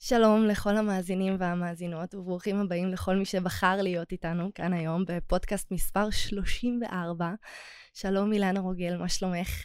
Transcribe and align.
שלום 0.00 0.46
לכל 0.46 0.76
המאזינים 0.76 1.36
והמאזינות, 1.38 2.14
וברוכים 2.14 2.60
הבאים 2.60 2.88
לכל 2.88 3.16
מי 3.16 3.24
שבחר 3.24 3.82
להיות 3.82 4.12
איתנו 4.12 4.50
כאן 4.54 4.72
היום 4.72 5.04
בפודקאסט 5.08 5.70
מספר 5.70 6.10
34. 6.10 7.30
שלום 7.94 8.32
אילנה 8.32 8.60
רוגל, 8.60 8.96
מה 8.96 9.08
שלומך? 9.08 9.64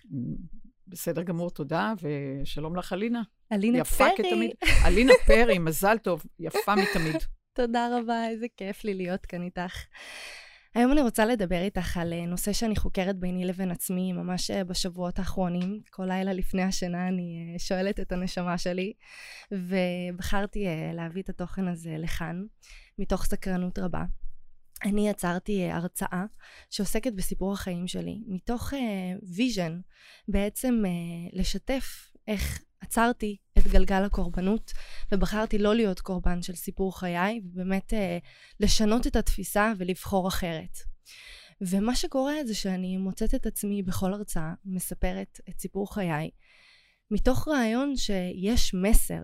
בסדר 0.88 1.24
גמור, 1.24 1.52
תודה, 1.52 1.94
ושלום 2.02 2.76
לך, 2.76 2.94
אלינה. 2.94 3.22
אלינה 3.52 3.78
יפה 3.78 3.96
פרי. 3.96 4.08
יפה 4.14 4.24
כתמיד. 4.30 4.52
אלינה 4.86 5.14
פרי, 5.26 5.60
מזל 5.60 5.98
טוב, 5.98 6.24
יפה 6.40 6.76
מתמיד. 6.76 7.16
תודה 7.54 7.88
רבה, 7.98 8.28
איזה 8.28 8.46
כיף 8.58 8.84
לי 8.84 8.94
להיות 8.94 9.26
כאן 9.26 9.44
איתך. 9.44 9.86
היום 10.76 10.92
אני 10.92 11.02
רוצה 11.02 11.26
לדבר 11.26 11.62
איתך 11.62 11.98
על 11.98 12.14
אה, 12.14 12.26
נושא 12.26 12.54
שאני 12.54 12.76
חוקרת 12.76 13.16
ביני 13.20 13.46
לבין 13.46 13.72
עצמי 13.72 14.14
ממש 14.14 14.52
אה, 14.52 14.64
בשבועות 14.64 15.20
האחרונים. 15.20 15.82
כל 15.90 16.06
לילה 16.06 16.34
לפני 16.34 16.64
השינה 16.64 17.08
אני 17.08 17.52
אה, 17.54 17.60
שואלת 17.60 18.00
את 18.00 18.12
הנשמה 18.12 18.58
שלי, 18.58 18.94
ובחרתי 19.52 20.66
להביא 20.94 21.22
את 21.22 21.30
התוכן 21.30 21.68
הזה 21.68 21.96
לכאן, 21.98 22.44
מתוך 23.00 23.26
סקרנות 23.26 23.80
רבה. 23.80 24.04
אני 24.84 25.10
יצרתי 25.10 25.72
הרצאה 25.72 26.24
שעוסקת 26.70 27.14
בסיפור 27.14 27.54
החיים 27.54 27.88
שלי, 27.88 28.22
מתוך 28.28 28.74
vision, 29.36 29.80
בעצם 30.28 30.84
לשתף 31.34 32.12
איך 32.28 32.62
עצרתי 32.82 33.38
את 33.64 33.72
גלגל 33.72 34.04
הקורבנות, 34.04 34.72
ובחרתי 35.12 35.58
לא 35.58 35.76
להיות 35.76 36.00
קורבן 36.00 36.42
של 36.42 36.56
סיפור 36.56 37.00
חיי, 37.00 37.42
ובאמת 37.46 37.94
אה, 37.94 38.18
לשנות 38.60 39.08
את 39.08 39.16
התפיסה 39.16 39.74
ולבחור 39.78 40.28
אחרת. 40.28 40.78
ומה 41.62 41.96
שקורה 41.96 42.34
זה 42.46 42.56
שאני 42.56 42.98
מוצאת 42.98 43.36
את 43.36 43.46
עצמי 43.46 43.84
בכל 43.84 44.14
הרצאה, 44.14 44.54
מספרת 44.66 45.40
את 45.50 45.60
סיפור 45.60 45.94
חיי, 45.94 46.30
מתוך 47.12 47.48
רעיון 47.48 47.96
שיש 47.96 48.74
מסר, 48.74 49.22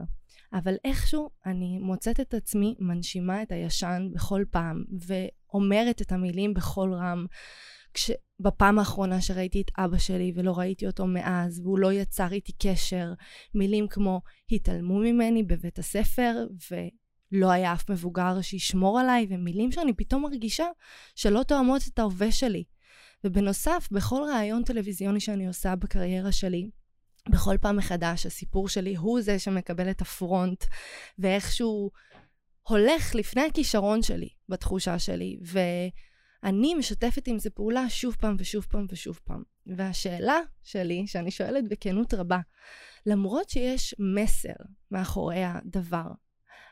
אבל 0.53 0.75
איכשהו 0.85 1.29
אני 1.45 1.77
מוצאת 1.77 2.19
את 2.19 2.33
עצמי 2.33 2.75
מנשימה 2.79 3.41
את 3.41 3.51
הישן 3.51 4.09
בכל 4.13 4.43
פעם, 4.51 4.83
ואומרת 5.07 6.01
את 6.01 6.11
המילים 6.11 6.53
בכל 6.53 6.93
רם. 6.93 7.25
בפעם 8.39 8.79
האחרונה 8.79 9.21
שראיתי 9.21 9.61
את 9.61 9.71
אבא 9.77 9.97
שלי 9.97 10.31
ולא 10.35 10.57
ראיתי 10.57 10.87
אותו 10.87 11.07
מאז, 11.07 11.59
והוא 11.59 11.79
לא 11.79 11.93
יצר 11.93 12.31
איתי 12.31 12.51
קשר, 12.51 13.13
מילים 13.55 13.87
כמו 13.87 14.21
התעלמו 14.51 14.99
ממני 14.99 15.43
בבית 15.43 15.79
הספר, 15.79 16.47
ולא 16.71 17.51
היה 17.51 17.73
אף 17.73 17.89
מבוגר 17.89 18.41
שישמור 18.41 18.99
עליי, 18.99 19.27
ומילים 19.29 19.71
שאני 19.71 19.93
פתאום 19.93 20.23
מרגישה 20.23 20.65
שלא 21.15 21.43
תואמות 21.43 21.81
את 21.93 21.99
ההווה 21.99 22.31
שלי. 22.31 22.63
ובנוסף, 23.23 23.87
בכל 23.91 24.21
ראיון 24.33 24.63
טלוויזיוני 24.63 25.19
שאני 25.19 25.47
עושה 25.47 25.75
בקריירה 25.75 26.31
שלי, 26.31 26.69
בכל 27.29 27.57
פעם 27.61 27.77
מחדש 27.77 28.25
הסיפור 28.25 28.69
שלי 28.69 28.95
הוא 28.95 29.21
זה 29.21 29.39
שמקבל 29.39 29.89
את 29.89 30.01
הפרונט, 30.01 30.65
ואיכשהו 31.19 31.91
הולך 32.61 33.15
לפני 33.15 33.41
הכישרון 33.41 34.01
שלי, 34.01 34.29
בתחושה 34.49 34.99
שלי, 34.99 35.39
ו... 35.45 35.59
אני 36.43 36.75
משתפת 36.75 37.27
עם 37.27 37.39
זה 37.39 37.49
פעולה 37.49 37.89
שוב 37.89 38.15
פעם 38.19 38.35
ושוב 38.39 38.65
פעם 38.69 38.85
ושוב 38.89 39.19
פעם. 39.23 39.43
והשאלה 39.67 40.39
שלי, 40.63 41.07
שאני 41.07 41.31
שואלת 41.31 41.67
בכנות 41.69 42.13
רבה, 42.13 42.39
למרות 43.05 43.49
שיש 43.49 43.95
מסר 44.15 44.53
מאחורי 44.91 45.43
הדבר, 45.43 46.07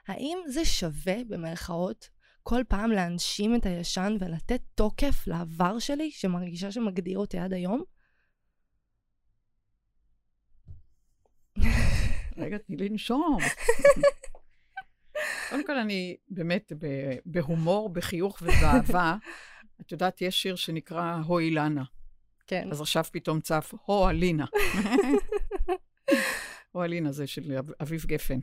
האם 0.08 0.38
זה 0.48 0.66
שווה, 0.66 1.16
במרכאות, 1.28 2.10
כל 2.44 2.62
פעם 2.68 2.92
להנשים 2.92 3.56
את 3.56 3.66
הישן 3.66 4.18
ולתת 4.20 4.62
תוקף 4.76 5.28
לעבר 5.28 5.80
שלי, 5.80 6.12
שמרגישה 6.12 6.72
שמגדיר 6.72 7.18
אותי 7.18 7.38
עד 7.38 7.54
היום? 7.54 7.84
רגע, 12.38 12.58
תני 12.58 12.78
לנשום. 12.78 13.38
קודם 15.50 15.66
כל, 15.66 15.78
אני 15.78 16.18
באמת 16.30 16.72
בהומור, 17.26 17.90
בחיוך 17.90 18.42
ובאהבה 18.42 19.16
את 19.82 19.92
יודעת, 19.92 20.22
יש 20.22 20.42
שיר 20.42 20.56
שנקרא 20.56 21.16
הו 21.26 21.40
אילנה. 21.40 21.84
כן. 22.48 22.68
אז 22.72 22.82
עכשיו 22.82 23.04
פתאום 23.12 23.42
צף 23.42 23.74
הו 23.86 24.10
אלינה. 24.10 24.46
הו 26.72 26.84
אלינה 26.84 27.12
זה 27.12 27.28
של 27.28 27.58
אביב 27.82 28.06
גפן. 28.06 28.40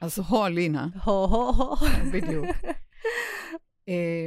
אז 0.00 0.18
הו 0.18 0.46
אלינה. 0.46 0.86
הו 1.04 1.26
הו 1.26 1.52
הו. 1.52 1.76
בדיוק. 2.12 2.46
אה, 3.88 4.26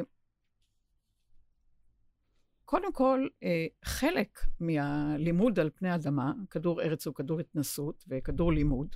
קודם 2.66 2.93
כל, 2.93 3.27
אה, 3.43 3.66
חלק 3.83 4.39
מהלימוד 4.59 5.59
על 5.59 5.69
פני 5.75 5.95
אדמה, 5.95 6.33
כדור 6.49 6.81
ארץ 6.81 7.07
הוא 7.07 7.16
כדור 7.16 7.39
התנסות 7.39 8.03
וכדור 8.07 8.53
לימוד, 8.53 8.95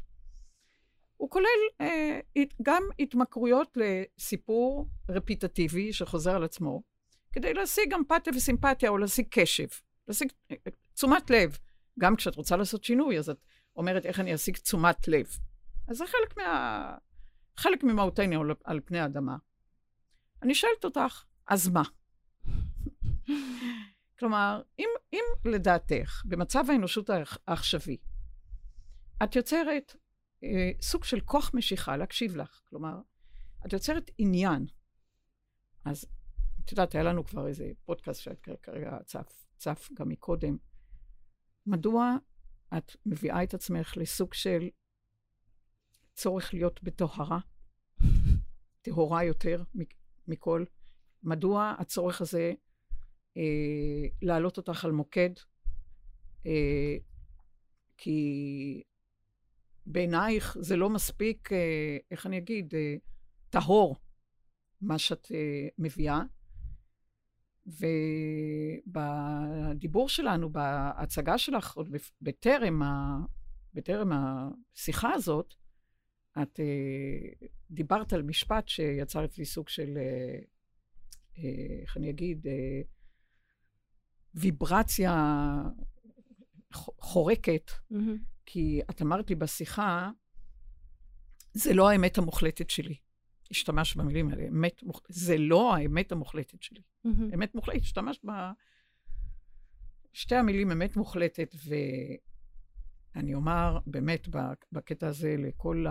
הוא 1.17 1.29
כולל 1.29 1.47
אה, 1.81 2.19
גם 2.61 2.83
התמכרויות 3.00 3.78
לסיפור 3.78 4.88
רפיטטיבי 5.09 5.94
שחוזר 5.94 6.35
על 6.35 6.44
עצמו, 6.44 6.83
כדי 7.33 7.53
להשיג 7.53 7.94
אמפתיה 7.94 8.33
וסימפתיה 8.35 8.89
או 8.89 8.97
להשיג 8.97 9.25
קשב, 9.29 9.67
להשיג 10.07 10.31
אה, 10.51 10.56
תשומת 10.94 11.29
לב. 11.29 11.57
גם 12.00 12.16
כשאת 12.16 12.35
רוצה 12.35 12.57
לעשות 12.57 12.83
שינוי, 12.83 13.19
אז 13.19 13.29
את 13.29 13.38
אומרת 13.75 14.06
איך 14.06 14.19
אני 14.19 14.35
אשיג 14.35 14.57
תשומת 14.57 15.07
לב. 15.07 15.25
אז 15.88 15.97
זה 15.97 16.06
חלק, 16.06 16.38
מה... 16.38 16.97
חלק 17.57 17.83
ממהותנו 17.83 18.41
על, 18.41 18.51
על 18.63 18.79
פני 18.85 19.00
האדמה. 19.00 19.38
אני 20.44 20.56
שואלת 20.56 20.85
אותך, 20.85 21.23
אז 21.47 21.69
מה? 21.69 21.83
כלומר, 24.19 24.61
אם, 24.79 24.89
אם 25.13 25.23
לדעתך, 25.45 26.22
במצב 26.25 26.63
האנושות 26.69 27.09
העכשווי, 27.47 27.97
את 29.23 29.35
יוצרת 29.35 29.95
אה, 30.47 30.71
סוג 30.81 31.03
של 31.03 31.19
כוח 31.19 31.51
משיכה 31.53 31.97
להקשיב 31.97 32.35
לך. 32.35 32.61
כלומר, 32.69 33.01
את 33.65 33.73
יוצרת 33.73 34.11
עניין. 34.17 34.65
אז 35.85 36.05
את 36.65 36.71
יודעת, 36.71 36.95
היה 36.95 37.03
לנו 37.03 37.25
כבר 37.25 37.47
איזה 37.47 37.71
פודקאסט 37.85 38.21
שאת 38.21 38.47
כרגע 38.63 38.97
צף, 39.05 39.45
צף 39.57 39.89
גם 39.93 40.09
מקודם. 40.09 40.57
מדוע 41.65 42.15
את 42.77 42.95
מביאה 43.05 43.43
את 43.43 43.53
עצמך 43.53 43.97
לסוג 43.97 44.33
של 44.33 44.69
צורך 46.13 46.53
להיות 46.53 46.83
בטהרה, 46.83 47.39
טהורה 48.81 49.23
יותר 49.23 49.63
מכל? 50.27 50.65
מדוע 51.23 51.75
הצורך 51.79 52.21
הזה 52.21 52.53
אה, 53.37 54.07
להעלות 54.21 54.57
אותך 54.57 54.85
על 54.85 54.91
מוקד? 54.91 55.29
אה, 56.45 56.97
כי 57.97 58.83
בעינייך 59.87 60.57
זה 60.59 60.75
לא 60.75 60.89
מספיק, 60.89 61.53
אה, 61.53 61.97
איך 62.11 62.25
אני 62.25 62.37
אגיד, 62.37 62.75
אה, 62.75 62.95
טהור, 63.49 63.95
מה 64.81 64.97
שאת 64.97 65.31
אה, 65.31 65.67
מביאה. 65.77 66.21
ובדיבור 68.85 70.09
שלנו, 70.09 70.49
בהצגה 70.49 71.37
שלך, 71.37 71.73
עוד 71.73 71.89
בטרם, 72.21 72.81
ה, 72.81 73.17
בטרם 73.73 74.11
השיחה 74.11 75.13
הזאת, 75.13 75.53
את 76.41 76.59
דיברת 77.71 78.13
על 78.13 78.21
משפט 78.21 78.67
שיצר 78.67 79.25
אצלי 79.25 79.45
סוג 79.45 79.69
של, 79.69 79.97
איך 81.81 81.97
אני 81.97 82.09
אגיד, 82.09 82.47
ויברציה 84.33 85.15
חורקת, 86.73 87.71
mm-hmm. 87.91 88.36
כי 88.49 88.81
את 88.89 89.01
אמרת 89.01 89.29
לי 89.29 89.35
בשיחה, 89.35 90.09
זה 91.53 91.73
לא 91.73 91.89
האמת 91.89 92.17
המוחלטת 92.17 92.69
שלי. 92.69 92.95
השתמשת 93.51 93.97
במילים 93.97 94.29
האלה, 94.29 94.47
אמת 94.47 94.83
מוחלטת. 94.83 95.13
זה 95.13 95.37
לא 95.37 95.75
האמת 95.75 96.11
המוחלטת 96.11 96.61
שלי. 96.63 96.81
Mm-hmm. 96.81 97.33
אמת 97.33 97.55
מוחלטת, 97.55 97.81
השתמשת 97.81 98.25
בשתי 100.13 100.35
המילים 100.35 100.71
אמת 100.71 100.95
מוחלטת, 100.95 101.55
ואני 103.15 103.33
אומר 103.33 103.79
באמת 103.85 104.27
בקטע 104.71 105.07
הזה 105.07 105.35
לכל 105.37 105.85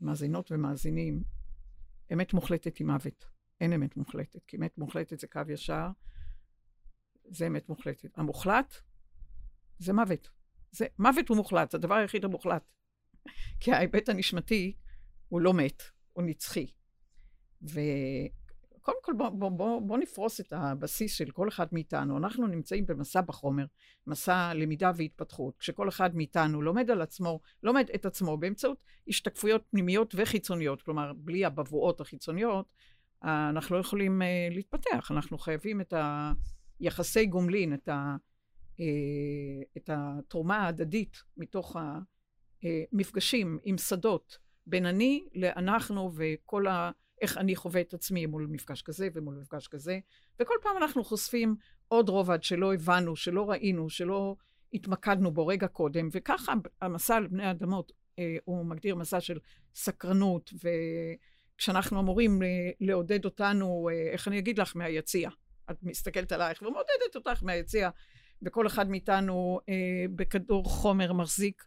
המאזינות 0.00 0.52
ומאזינים, 0.52 1.22
אמת 2.12 2.32
מוחלטת 2.32 2.76
היא 2.76 2.86
מוות. 2.86 3.26
אין 3.60 3.72
אמת 3.72 3.96
מוחלטת, 3.96 4.44
כי 4.44 4.56
אמת 4.56 4.78
מוחלטת 4.78 5.20
זה 5.20 5.26
קו 5.26 5.40
ישר, 5.48 5.88
זה 7.24 7.46
אמת 7.46 7.68
מוחלטת. 7.68 8.18
המוחלט 8.18 8.74
זה 9.78 9.92
מוות. 9.92 10.30
זה, 10.70 10.86
מוות 10.98 11.28
הוא 11.28 11.36
מוחלט, 11.36 11.74
הדבר 11.74 11.94
היחיד 11.94 12.24
המוחלט. 12.24 12.62
כי 13.60 13.72
ההיבט 13.72 14.08
הנשמתי 14.08 14.76
הוא 15.28 15.40
לא 15.40 15.54
מת, 15.54 15.82
הוא 16.12 16.24
נצחי. 16.24 16.66
וקודם 17.62 18.98
כל 19.02 19.12
בואו 19.12 19.38
בוא, 19.38 19.50
בוא, 19.50 19.80
בוא 19.80 19.98
נפרוס 19.98 20.40
את 20.40 20.52
הבסיס 20.52 21.14
של 21.14 21.30
כל 21.30 21.48
אחד 21.48 21.66
מאיתנו. 21.72 22.18
אנחנו 22.18 22.46
נמצאים 22.46 22.86
במסע 22.86 23.20
בחומר, 23.20 23.64
מסע 24.06 24.54
למידה 24.54 24.90
והתפתחות, 24.96 25.56
כשכל 25.58 25.88
אחד 25.88 26.16
מאיתנו 26.16 26.62
לומד 26.62 26.90
על 26.90 27.02
עצמו, 27.02 27.40
לומד 27.62 27.90
את 27.94 28.06
עצמו 28.06 28.36
באמצעות 28.36 28.78
השתקפויות 29.08 29.62
פנימיות 29.70 30.14
וחיצוניות, 30.16 30.82
כלומר, 30.82 31.12
בלי 31.16 31.44
הבבואות 31.44 32.00
החיצוניות, 32.00 32.72
אנחנו 33.22 33.76
לא 33.76 33.80
יכולים 33.80 34.22
uh, 34.22 34.54
להתפתח, 34.54 35.10
אנחנו 35.10 35.38
חייבים 35.38 35.80
את 35.80 35.94
היחסי 36.80 37.26
גומלין, 37.26 37.74
את 37.74 37.88
ה... 37.88 38.16
אה, 38.80 38.86
את 39.76 39.90
התרומה 39.92 40.56
ההדדית 40.56 41.16
מתוך 41.36 41.76
אה, 42.64 42.82
מפגשים 42.92 43.58
עם 43.64 43.78
שדות 43.78 44.38
בין 44.66 44.86
אני 44.86 45.24
לאנחנו 45.34 46.10
וכל 46.14 46.66
ה... 46.66 46.90
איך 47.22 47.38
אני 47.38 47.56
חווה 47.56 47.80
את 47.80 47.94
עצמי 47.94 48.26
מול 48.26 48.46
מפגש 48.50 48.82
כזה 48.82 49.08
ומול 49.14 49.34
מפגש 49.40 49.68
כזה, 49.68 49.98
וכל 50.40 50.54
פעם 50.62 50.76
אנחנו 50.76 51.04
חושפים 51.04 51.56
עוד 51.88 52.08
רובד 52.08 52.42
שלא 52.42 52.74
הבנו, 52.74 53.16
שלא 53.16 53.50
ראינו, 53.50 53.90
שלא 53.90 54.36
התמקדנו 54.72 55.30
בו 55.30 55.46
רגע 55.46 55.68
קודם, 55.68 56.08
וככה 56.12 56.52
המסע 56.80 57.16
על 57.16 57.26
בני 57.26 57.50
אדמות, 57.50 57.92
אה, 58.18 58.36
הוא 58.44 58.66
מגדיר 58.66 58.94
מסע 58.94 59.20
של 59.20 59.38
סקרנות, 59.74 60.52
וכשאנחנו 61.54 62.00
אמורים 62.00 62.42
אה, 62.42 62.48
לעודד 62.80 63.24
אותנו, 63.24 63.88
אה, 63.92 64.12
איך 64.12 64.28
אני 64.28 64.38
אגיד 64.38 64.58
לך, 64.58 64.76
מהיציע. 64.76 65.30
את 65.70 65.76
מסתכלת 65.82 66.32
עלייך 66.32 66.62
ומעודדת 66.62 67.16
אותך 67.16 67.42
מהיציע, 67.42 67.90
וכל 68.42 68.66
אחד 68.66 68.88
מאיתנו 68.90 69.60
אה, 69.68 70.04
בכדור 70.16 70.64
חומר 70.64 71.12
מחזיק 71.12 71.64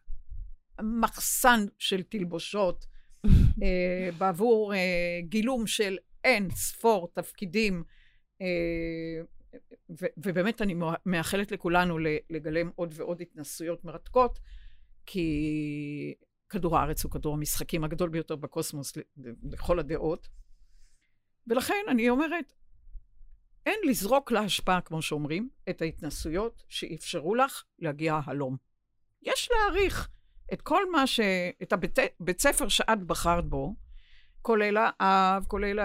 מחסן 0.82 1.66
של 1.78 2.04
תלבושות 2.04 2.86
אה, 3.64 4.10
בעבור 4.18 4.74
אה, 4.74 5.20
גילום 5.24 5.68
של 5.68 5.98
אין 6.24 6.50
ספור 6.52 7.12
תפקידים, 7.14 7.84
אה, 8.42 9.22
ו- 10.02 10.14
ובאמת 10.18 10.62
אני 10.62 10.76
מאחלת 11.06 11.52
לכולנו 11.52 11.98
לגלם 12.30 12.70
עוד 12.76 12.94
ועוד 12.96 13.22
התנסויות 13.22 13.86
מרתקות, 13.86 14.40
כי 15.06 16.16
כדור 16.50 16.78
הארץ 16.78 17.04
הוא 17.04 17.12
כדור 17.12 17.34
המשחקים 17.34 17.84
הגדול 17.84 18.10
ביותר 18.10 18.36
בקוסמוס 18.36 18.98
לכל 19.44 19.80
הדעות. 19.80 20.30
ולכן 21.48 21.84
אני 21.88 22.10
אומרת, 22.10 22.54
אין 23.66 23.80
לזרוק 23.84 24.32
להשפעה, 24.32 24.82
כמו 24.82 25.02
שאומרים, 25.02 25.50
את 25.70 25.82
ההתנסויות 25.82 26.64
שאפשרו 26.70 27.36
לך 27.36 27.64
להגיע 27.80 28.20
הלום. 28.26 28.58
יש 29.22 29.50
להעריך 29.52 30.10
את 30.54 30.62
כל 30.62 30.92
מה 30.92 31.08
ש... 31.08 31.20
את 31.64 31.74
הבית 31.74 32.40
ספר 32.42 32.68
שאת 32.68 33.04
בחרת 33.04 33.46
בו, 33.46 33.76
כולל 34.42 34.78
האב, 35.00 35.46
כולל 35.48 35.80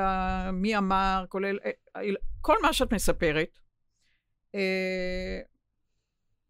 מי 0.52 0.76
אמר, 0.76 1.24
כולל... 1.28 1.58
אה, 1.64 2.02
כל 2.40 2.56
מה 2.62 2.72
שאת 2.72 2.92
מספרת. 2.92 3.58
אה, 4.54 5.40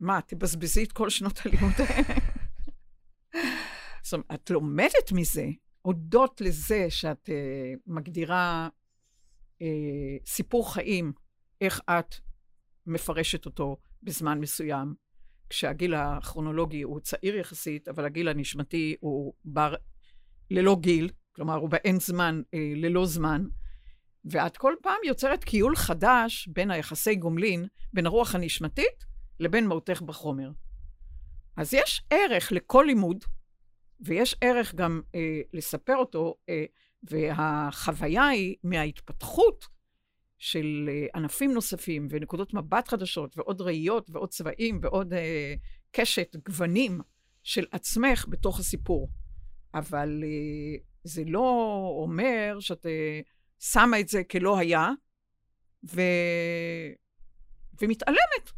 מה, 0.00 0.20
תבזבזי 0.26 0.84
את 0.84 0.92
כל 0.92 1.10
שנות 1.10 1.40
הלימוד 1.44 1.72
זאת 4.04 4.12
אומרת, 4.12 4.30
את 4.34 4.50
לומדת 4.50 5.12
מזה, 5.12 5.46
הודות 5.82 6.40
לזה 6.40 6.86
שאת 6.88 7.28
uh, 7.28 7.32
מגדירה 7.86 8.68
uh, 9.62 10.26
סיפור 10.26 10.74
חיים, 10.74 11.12
איך 11.60 11.80
את 11.90 12.14
מפרשת 12.86 13.46
אותו 13.46 13.76
בזמן 14.02 14.40
מסוים, 14.40 14.94
כשהגיל 15.50 15.94
הכרונולוגי 15.94 16.82
הוא 16.82 17.00
צעיר 17.00 17.36
יחסית, 17.36 17.88
אבל 17.88 18.04
הגיל 18.04 18.28
הנשמתי 18.28 18.96
הוא 19.00 19.32
בר 19.44 19.74
ללא 20.50 20.76
גיל, 20.80 21.10
כלומר 21.32 21.54
הוא 21.54 21.70
באין 21.70 22.00
זמן 22.00 22.42
אה, 22.54 22.72
ללא 22.76 23.06
זמן, 23.06 23.44
ואת 24.24 24.56
כל 24.56 24.74
פעם 24.82 24.98
יוצרת 25.04 25.44
קיול 25.44 25.76
חדש 25.76 26.48
בין 26.52 26.70
היחסי 26.70 27.14
גומלין, 27.14 27.66
בין 27.92 28.06
הרוח 28.06 28.34
הנשמתית 28.34 29.04
לבין 29.40 29.66
מהותך 29.66 30.02
בחומר. 30.02 30.50
אז 31.56 31.74
יש 31.74 32.02
ערך 32.10 32.52
לכל 32.52 32.84
לימוד, 32.86 33.24
ויש 34.00 34.36
ערך 34.40 34.74
גם 34.74 35.00
אה, 35.14 35.40
לספר 35.52 35.96
אותו, 35.96 36.34
אה, 36.48 36.64
והחוויה 37.10 38.26
היא 38.26 38.56
מההתפתחות 38.62 39.68
של 40.38 40.88
אה, 40.88 41.06
ענפים 41.14 41.52
נוספים 41.54 42.08
ונקודות 42.10 42.54
מבט 42.54 42.88
חדשות 42.88 43.38
ועוד 43.38 43.60
ראיות 43.60 44.10
ועוד 44.10 44.28
צבעים 44.28 44.78
ועוד 44.82 45.12
אה, 45.12 45.54
קשת 45.90 46.36
גוונים 46.46 47.00
של 47.42 47.66
עצמך 47.72 48.26
בתוך 48.28 48.60
הסיפור. 48.60 49.08
אבל 49.74 50.22
אה, 50.24 50.78
זה 51.04 51.22
לא 51.26 51.78
אומר 52.02 52.56
שאת 52.60 52.86
אה, 52.86 53.20
שמה 53.58 54.00
את 54.00 54.08
זה 54.08 54.24
כלא 54.24 54.58
היה 54.58 54.90
ו... 55.84 56.00
ומתעלמת. 57.82 58.50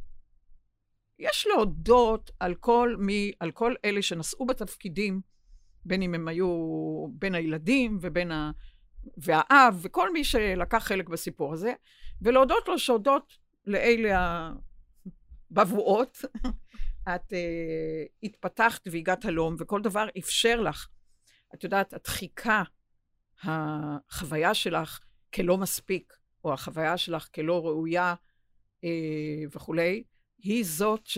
יש 1.19 1.47
להודות 1.47 2.31
על 2.41 2.55
כל 2.55 2.97
מי, 2.99 3.33
על 3.41 3.51
כל 3.51 3.75
אלה 3.85 4.03
שנשאו 4.03 4.47
בתפקידים, 4.47 5.21
בין 5.87 6.03
אם 6.03 6.15
הם 6.15 6.29
היו 6.29 6.49
בין 7.11 7.35
הילדים 7.35 7.99
ובין 8.01 8.33
ה... 8.33 8.51
והאב, 9.17 9.79
וכל 9.83 10.13
מי 10.13 10.25
שלקח 10.25 10.79
חלק 10.79 11.09
בסיפור 11.09 11.53
הזה, 11.53 11.73
ולהודות 12.23 12.69
לו 12.69 12.79
שהודות 12.79 13.37
לאלה 13.67 14.51
הבבואות, 15.51 16.25
את 17.15 17.33
uh, 17.33 17.37
התפתחת 18.23 18.89
והגעת 18.91 19.25
הלום, 19.25 19.57
וכל 19.59 19.83
דבר 19.83 20.07
אפשר 20.19 20.61
לך. 20.61 20.89
את 21.55 21.65
יודעת, 21.65 21.95
הדחיקה, 21.95 22.63
החוויה 23.43 24.55
שלך 24.55 25.01
כלא 25.35 25.59
מספיק, 25.59 26.15
או 26.45 26.53
החוויה 26.53 26.97
שלך 26.97 27.29
כלא 27.35 27.67
ראויה 27.67 28.15
uh, 28.81 28.87
וכולי, 29.53 30.05
היא 30.39 30.65
זאת 30.65 31.09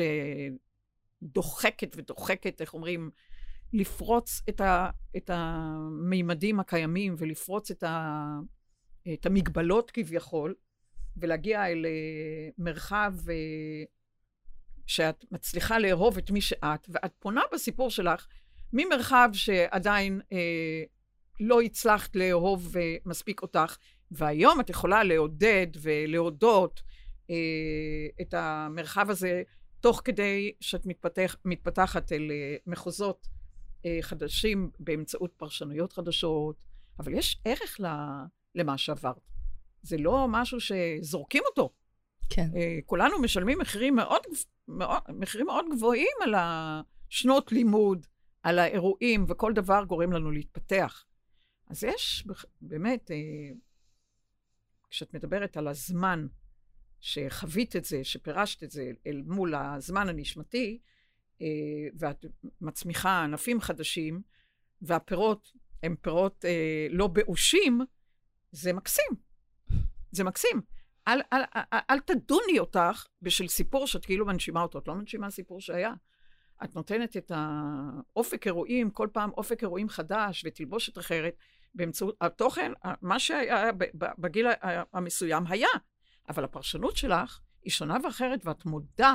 שדוחקת 1.22 1.96
ודוחקת, 1.96 2.60
איך 2.60 2.74
אומרים, 2.74 3.10
לפרוץ 3.72 4.42
את, 4.48 4.60
ה, 4.60 4.90
את 5.16 5.30
המימדים 5.32 6.60
הקיימים 6.60 7.14
ולפרוץ 7.18 7.70
את, 7.70 7.82
ה, 7.82 8.24
את 9.14 9.26
המגבלות 9.26 9.90
כביכול, 9.90 10.54
ולהגיע 11.16 11.66
אל 11.66 11.86
אה, 11.86 12.48
מרחב 12.58 13.14
אה, 13.28 13.34
שאת 14.86 15.24
מצליחה 15.30 15.78
לאהוב 15.78 16.18
את 16.18 16.30
מי 16.30 16.40
שאת, 16.40 16.86
ואת 16.88 17.12
פונה 17.18 17.42
בסיפור 17.52 17.90
שלך 17.90 18.26
ממרחב 18.72 19.30
שעדיין 19.32 20.20
אה, 20.32 20.82
לא 21.40 21.60
הצלחת 21.60 22.16
לאהוב 22.16 22.76
אה, 22.76 22.96
מספיק 23.04 23.42
אותך, 23.42 23.76
והיום 24.10 24.60
את 24.60 24.70
יכולה 24.70 25.04
לעודד 25.04 25.66
ולהודות 25.82 26.82
אה, 27.30 27.36
את 28.20 28.34
המרחב 28.34 29.10
הזה, 29.10 29.42
תוך 29.80 30.02
כדי 30.04 30.52
שאת 30.60 30.86
מתפתח, 30.86 31.36
מתפתחת 31.44 32.12
אל 32.12 32.30
אה, 32.30 32.56
מחוזות 32.66 33.28
חדשים 34.00 34.70
באמצעות 34.78 35.32
פרשנויות 35.36 35.92
חדשות, 35.92 36.56
אבל 36.98 37.14
יש 37.14 37.40
ערך 37.44 37.80
למה 38.54 38.78
שעברת. 38.78 39.28
זה 39.82 39.96
לא 39.96 40.26
משהו 40.28 40.58
שזורקים 40.60 41.42
אותו. 41.50 41.70
כן. 42.30 42.48
אה, 42.56 42.78
כולנו 42.86 43.18
משלמים 43.18 43.58
מחירים 43.58 43.94
מאוד, 43.94 44.22
מאוד, 44.68 45.00
מחירים 45.08 45.46
מאוד 45.46 45.64
גבוהים 45.76 46.16
על 46.22 46.34
השנות 46.36 47.52
לימוד, 47.52 48.06
על 48.42 48.58
האירועים, 48.58 49.24
וכל 49.28 49.52
דבר 49.52 49.84
גורם 49.84 50.12
לנו 50.12 50.30
להתפתח. 50.30 51.04
אז 51.66 51.84
יש 51.84 52.26
באמת, 52.60 53.10
אה, 53.10 53.16
כשאת 54.90 55.14
מדברת 55.14 55.56
על 55.56 55.68
הזמן 55.68 56.26
שחווית 57.00 57.76
את 57.76 57.84
זה, 57.84 58.04
שפירשת 58.04 58.62
את 58.62 58.70
זה 58.70 58.90
אל 59.06 59.22
מול 59.26 59.54
הזמן 59.54 60.08
הנשמתי, 60.08 60.78
אה, 60.82 60.88
ואת 61.98 62.24
מצמיחה 62.60 63.24
ענפים 63.24 63.60
חדשים, 63.60 64.22
והפירות 64.82 65.52
הם 65.82 65.96
פירות 66.00 66.44
אה, 66.44 66.86
לא 66.90 67.06
באושים, 67.06 67.80
זה 68.52 68.72
מקסים. 68.72 69.10
זה 70.12 70.24
מקסים. 70.24 70.60
אל, 71.08 71.20
אל, 71.32 71.42
אל, 71.56 71.78
אל 71.90 72.00
תדוני 72.00 72.58
אותך 72.58 73.06
בשביל 73.22 73.48
סיפור 73.48 73.86
שאת 73.86 74.04
כאילו 74.04 74.26
מנשימה 74.26 74.62
אותו. 74.62 74.78
את 74.78 74.88
לא 74.88 74.94
מנשימה 74.94 75.30
סיפור 75.30 75.60
שהיה. 75.60 75.92
את 76.64 76.76
נותנת 76.76 77.16
את 77.16 77.32
האופק 77.34 78.46
אירועים, 78.46 78.90
כל 78.90 79.08
פעם 79.12 79.30
אופק 79.30 79.62
אירועים 79.62 79.88
חדש 79.88 80.44
ותלבושת 80.46 80.98
אחרת, 80.98 81.36
באמצעות 81.74 82.16
התוכן, 82.20 82.72
מה 83.02 83.18
שהיה 83.18 83.70
בגיל 84.18 84.46
המסוים 84.92 85.44
היה. 85.48 85.68
אבל 86.28 86.44
הפרשנות 86.44 86.96
שלך 86.96 87.40
היא 87.62 87.70
שונה 87.70 87.96
ואחרת, 88.04 88.46
ואת 88.46 88.66
מודה 88.66 89.14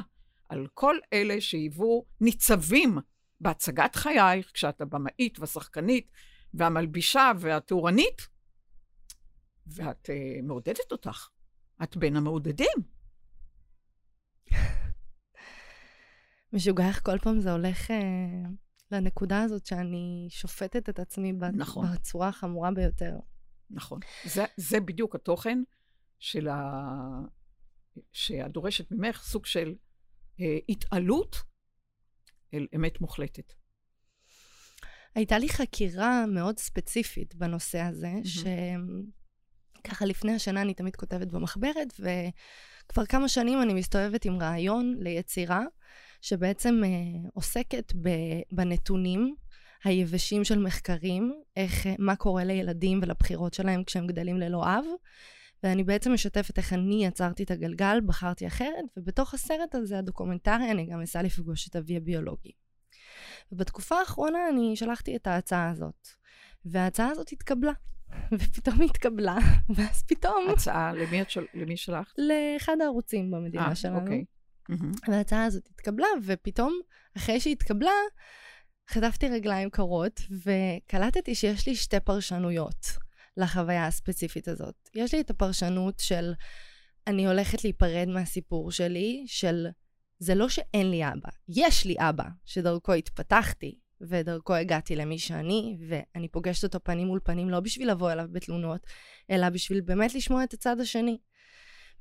על 0.53 0.67
כל 0.74 0.95
אלה 1.13 1.41
שהיוו 1.41 2.05
ניצבים 2.22 2.98
בהצגת 3.41 3.95
חייך, 3.95 4.51
כשאת 4.53 4.81
הבמאית 4.81 5.39
והשחקנית 5.39 6.12
והמלבישה 6.53 7.31
והתאורנית, 7.39 8.27
ואת 9.67 10.10
uh, 10.10 10.41
מעודדת 10.43 10.91
אותך. 10.91 11.29
את 11.83 11.98
בין 11.98 12.15
המעודדים. 12.15 12.77
משוגע 16.53 16.88
איך 16.88 17.05
כל 17.05 17.17
פעם 17.19 17.39
זה 17.39 17.51
הולך 17.51 17.91
uh, 17.91 17.93
לנקודה 18.91 19.41
הזאת 19.41 19.65
שאני 19.65 20.27
שופטת 20.29 20.89
את 20.89 21.00
עצמי 21.00 21.33
נכון. 21.53 21.86
בצורה 21.93 22.27
החמורה 22.27 22.72
ביותר. 22.72 23.15
נכון. 23.69 24.00
זה, 24.25 24.45
זה 24.57 24.79
בדיוק 24.79 25.15
התוכן 25.15 25.63
של 26.19 26.48
ה... 26.48 26.81
שאת 28.12 28.51
דורשת 28.51 28.91
ממך 28.91 29.24
סוג 29.24 29.45
של 29.45 29.75
התעלות 30.69 31.35
אל 32.53 32.67
אמת 32.75 33.01
מוחלטת. 33.01 33.53
הייתה 35.15 35.38
לי 35.38 35.50
חקירה 35.50 36.25
מאוד 36.25 36.59
ספציפית 36.59 37.35
בנושא 37.35 37.79
הזה, 37.79 38.12
mm-hmm. 38.23 38.27
שככה 39.83 40.05
לפני 40.05 40.33
השנה 40.35 40.62
אני 40.62 40.73
תמיד 40.73 40.95
כותבת 40.95 41.27
במחברת, 41.27 41.93
וכבר 42.00 43.05
כמה 43.05 43.27
שנים 43.27 43.62
אני 43.62 43.73
מסתובבת 43.73 44.25
עם 44.25 44.38
רעיון 44.41 44.95
ליצירה, 45.00 45.63
שבעצם 46.21 46.81
אה, 46.85 46.89
עוסקת 47.33 47.93
ב, 48.01 48.09
בנתונים 48.51 49.35
היבשים 49.83 50.43
של 50.43 50.59
מחקרים, 50.59 51.33
איך, 51.55 51.88
מה 52.00 52.15
קורה 52.15 52.43
לילדים 52.43 53.00
ולבחירות 53.01 53.53
שלהם 53.53 53.83
כשהם 53.83 54.07
גדלים 54.07 54.38
ללא 54.38 54.63
אב. 54.65 54.85
ואני 55.63 55.84
בעצם 55.84 56.13
משתפת 56.13 56.58
איך 56.58 56.74
אני 56.74 57.05
יצרתי 57.05 57.43
את 57.43 57.51
הגלגל, 57.51 58.00
בחרתי 58.05 58.48
אחרת, 58.48 58.86
ובתוך 58.98 59.34
הסרט 59.34 59.75
הזה, 59.75 60.00
הדוקומנטרי, 60.00 60.72
אני 60.72 60.86
גם 60.86 61.01
אסע 61.01 61.22
לפגוש 61.22 61.67
את 61.67 61.75
אבי 61.75 61.98
הביולוגי. 61.98 62.51
ובתקופה 63.51 64.00
האחרונה 64.00 64.50
אני 64.50 64.75
שלחתי 64.75 65.15
את 65.15 65.27
ההצעה 65.27 65.70
הזאת, 65.70 66.08
וההצעה 66.65 67.10
הזאת 67.10 67.32
התקבלה. 67.32 67.72
ופתאום 68.39 68.82
היא 68.82 68.89
התקבלה, 68.89 69.38
ואז 69.75 70.03
פתאום... 70.03 70.50
הצעה, 70.50 70.93
למי, 70.93 71.22
את 71.22 71.29
של... 71.29 71.46
למי 71.53 71.77
שלחת? 71.77 72.13
לאחד 72.17 72.75
הערוצים 72.82 73.32
במדינה 73.32 73.65
아, 73.65 73.70
אה, 73.70 73.75
שלנו. 73.75 74.00
אוקיי. 74.00 74.25
וההצעה 75.08 75.46
הזאת 75.46 75.67
התקבלה, 75.67 76.08
ופתאום, 76.24 76.79
אחרי 77.17 77.39
שהיא 77.39 77.53
התקבלה, 77.53 77.91
חטפתי 78.89 79.29
רגליים 79.29 79.70
קרות, 79.70 80.22
וקלטתי 80.32 81.36
שיש 81.36 81.67
לי 81.67 81.75
שתי 81.75 82.00
פרשנויות 82.00 83.02
לחוויה 83.37 83.87
הספציפית 83.87 84.47
הזאת. 84.47 84.89
יש 84.95 85.13
לי 85.13 85.21
את 85.21 85.29
הפרשנות 85.29 85.99
של 85.99 86.33
אני 87.07 87.27
הולכת 87.27 87.63
להיפרד 87.63 88.07
מהסיפור 88.07 88.71
שלי, 88.71 89.23
של 89.27 89.67
זה 90.19 90.35
לא 90.35 90.49
שאין 90.49 90.91
לי 90.91 91.07
אבא, 91.07 91.29
יש 91.49 91.85
לי 91.85 91.95
אבא, 91.99 92.23
שדרכו 92.45 92.93
התפתחתי, 92.93 93.79
ודרכו 94.01 94.53
הגעתי 94.53 94.95
למי 94.95 95.19
שאני, 95.19 95.77
ואני 95.89 96.27
פוגשת 96.27 96.63
אותו 96.63 96.83
פנים 96.83 97.07
מול 97.07 97.19
פנים 97.23 97.49
לא 97.49 97.59
בשביל 97.59 97.91
לבוא 97.91 98.11
אליו 98.11 98.25
בתלונות, 98.31 98.81
אלא 99.31 99.49
בשביל 99.49 99.81
באמת 99.81 100.15
לשמוע 100.15 100.43
את 100.43 100.53
הצד 100.53 100.79
השני. 100.79 101.17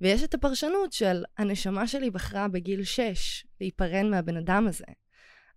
ויש 0.00 0.24
את 0.24 0.34
הפרשנות 0.34 0.92
של 0.92 1.24
הנשמה 1.38 1.86
שלי 1.86 2.10
בחרה 2.10 2.48
בגיל 2.48 2.84
6 2.84 3.46
להיפרד 3.60 4.02
מהבן 4.02 4.36
אדם 4.36 4.66
הזה. 4.68 4.84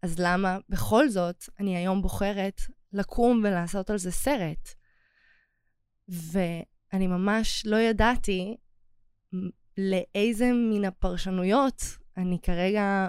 אז 0.02 0.20
למה 0.20 0.58
בכל 0.70 1.10
זאת 1.10 1.44
אני 1.60 1.78
היום 1.78 2.02
בוחרת 2.02 2.62
לקום 2.94 3.42
ולעשות 3.44 3.90
על 3.90 3.98
זה 3.98 4.12
סרט? 4.12 4.70
ואני 6.08 7.08
ממש 7.08 7.66
לא 7.66 7.76
ידעתי 7.76 8.58
לאיזה 9.78 10.52
מן 10.54 10.86
הפרשנויות 10.86 11.82
אני 12.18 12.40
כרגע 12.42 13.08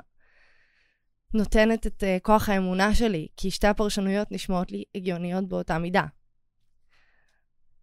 נותנת 1.34 1.86
את 1.86 2.02
uh, 2.02 2.20
כוח 2.22 2.48
האמונה 2.48 2.94
שלי, 2.94 3.28
כי 3.36 3.50
שתי 3.50 3.66
הפרשנויות 3.66 4.32
נשמעות 4.32 4.72
לי 4.72 4.84
הגיוניות 4.94 5.48
באותה 5.48 5.78
מידה. 5.78 6.04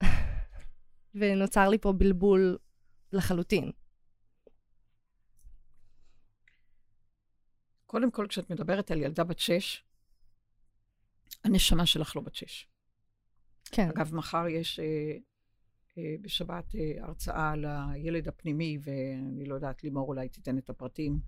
ונוצר 1.16 1.70
לי 1.70 1.78
פה 1.78 1.94
בלבול 1.94 2.58
לחלוטין. 3.14 3.72
קודם 7.86 8.12
כל, 8.12 8.26
כשאת 8.30 8.50
מדברת 8.50 8.92
על 8.92 9.02
ילדה 9.02 9.24
בת 9.24 9.40
שש, 9.40 9.84
הנשמה 11.44 11.86
שלך 11.86 12.16
לא 12.16 12.22
בת 12.22 12.36
שש. 12.36 12.68
כן. 13.74 13.90
אגב, 13.90 14.16
מחר 14.16 14.48
יש 14.48 14.80
אה, 14.80 15.18
אה, 15.98 16.16
בשבת 16.22 16.76
אה, 16.76 16.92
הרצאה 17.00 17.54
לילד 17.56 18.28
הפנימי, 18.28 18.78
ואני 18.82 19.46
לא 19.46 19.56
יודעת, 19.56 19.84
לימור 19.84 20.08
אולי 20.08 20.30
תיתן 20.30 20.58
את 20.58 20.70
הפרטים, 20.70 21.20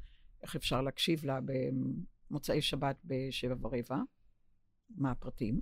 איך 0.43 0.55
אפשר 0.55 0.81
להקשיב 0.81 1.25
לה 1.25 1.39
במוצאי 1.45 2.61
שבת 2.61 2.95
בשבע 3.05 3.55
ורבע, 3.61 3.97
מה 4.89 5.11
הפרטים. 5.11 5.61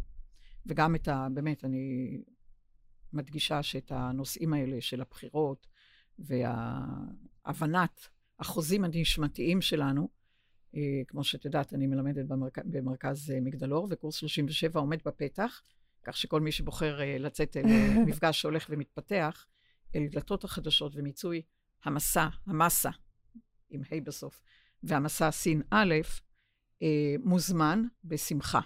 וגם 0.65 0.95
את 0.95 1.07
ה... 1.07 1.27
באמת, 1.33 1.65
אני 1.65 2.17
מדגישה 3.13 3.63
שאת 3.63 3.91
הנושאים 3.91 4.53
האלה 4.53 4.81
של 4.81 5.01
הבחירות 5.01 5.67
והבנת 6.19 8.07
החוזים 8.39 8.83
הנשמתיים 8.83 9.61
שלנו, 9.61 10.09
כמו 11.07 11.23
שאת 11.23 11.45
יודעת, 11.45 11.73
אני 11.73 11.87
מלמדת 11.87 12.25
במרכ... 12.25 12.59
במרכז 12.65 13.31
אה, 13.31 13.41
מגדלור, 13.41 13.87
וקורס 13.89 14.15
37 14.15 14.79
עומד 14.79 14.99
בפתח, 15.05 15.61
כך 16.03 16.17
שכל 16.17 16.41
מי 16.41 16.51
שבוחר 16.51 17.01
אה, 17.01 17.17
לצאת 17.19 17.57
אל 17.57 17.63
מפגש 18.05 18.41
שהולך 18.41 18.65
ומתפתח, 18.69 19.45
אל 19.95 20.07
דלתות 20.11 20.43
החדשות 20.43 20.91
ומיצוי 20.95 21.41
המסע, 21.83 22.27
המסה, 22.47 22.89
עם 23.69 23.81
ה' 23.81 24.01
בסוף, 24.03 24.41
והמסע 24.83 25.31
סין 25.31 25.61
א', 25.71 25.93
מוזמן 27.23 27.83
בשמחה. 28.03 28.59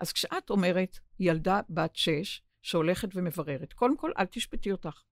אז 0.00 0.12
כשאת 0.12 0.50
אומרת 0.50 0.98
ילדה 1.18 1.60
בת 1.68 1.96
שש 1.96 2.42
שהולכת 2.62 3.08
ומבררת, 3.14 3.72
קודם 3.72 3.96
כל, 3.96 4.12
אל 4.18 4.26
תשפטי 4.26 4.72
אותך. 4.72 5.02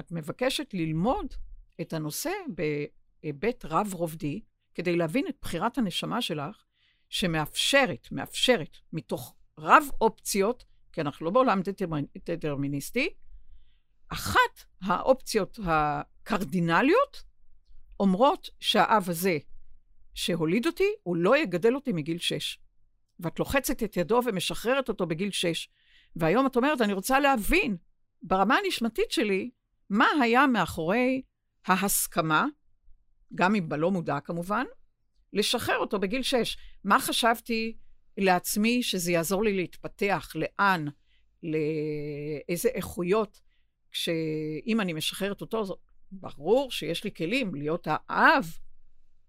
את 0.00 0.12
מבקשת 0.12 0.74
ללמוד 0.74 1.34
את 1.80 1.92
הנושא 1.92 2.30
בהיבט 2.48 3.64
רב-רובדי, 3.64 4.40
כדי 4.74 4.96
להבין 4.96 5.26
את 5.28 5.36
בחירת 5.42 5.78
הנשמה 5.78 6.22
שלך, 6.22 6.64
שמאפשרת, 7.08 8.08
מאפשרת, 8.12 8.76
מתוך 8.92 9.34
רב 9.58 9.84
אופציות, 10.00 10.64
כי 10.92 11.00
אנחנו 11.00 11.26
לא 11.26 11.30
בעולם 11.30 11.60
דטרמיניסטי, 12.28 13.08
אחת 14.08 14.64
האופציות 14.82 15.58
הקרדינליות 15.64 17.22
אומרות 18.00 18.50
שהאב 18.60 19.04
הזה 19.10 19.38
שהוליד 20.14 20.66
אותי, 20.66 20.88
הוא 21.02 21.16
לא 21.16 21.36
יגדל 21.36 21.74
אותי 21.74 21.92
מגיל 21.92 22.18
שש. 22.18 22.58
ואת 23.20 23.38
לוחצת 23.38 23.82
את 23.82 23.96
ידו 23.96 24.20
ומשחררת 24.24 24.88
אותו 24.88 25.06
בגיל 25.06 25.30
שש. 25.30 25.68
והיום 26.16 26.46
את 26.46 26.56
אומרת, 26.56 26.80
אני 26.80 26.92
רוצה 26.92 27.20
להבין, 27.20 27.76
ברמה 28.22 28.56
הנשמתית 28.64 29.10
שלי, 29.10 29.50
מה 29.90 30.06
היה 30.22 30.46
מאחורי 30.46 31.22
ההסכמה 31.66 32.46
גם 33.34 33.54
אם 33.54 33.68
בלא 33.68 33.90
מודע 33.90 34.20
כמובן, 34.20 34.64
לשחרר 35.32 35.76
אותו 35.76 35.98
בגיל 35.98 36.22
שש. 36.22 36.56
מה 36.84 37.00
חשבתי 37.00 37.76
לעצמי 38.18 38.82
שזה 38.82 39.12
יעזור 39.12 39.44
לי 39.44 39.52
להתפתח, 39.52 40.32
לאן, 40.34 40.84
לאיזה 41.42 42.68
איכויות, 42.68 43.40
כשאם 43.90 44.80
אני 44.80 44.92
משחררת 44.92 45.40
אותו, 45.40 45.64
ברור 46.12 46.70
שיש 46.70 47.04
לי 47.04 47.14
כלים 47.14 47.54
להיות 47.54 47.86
האב 47.90 48.58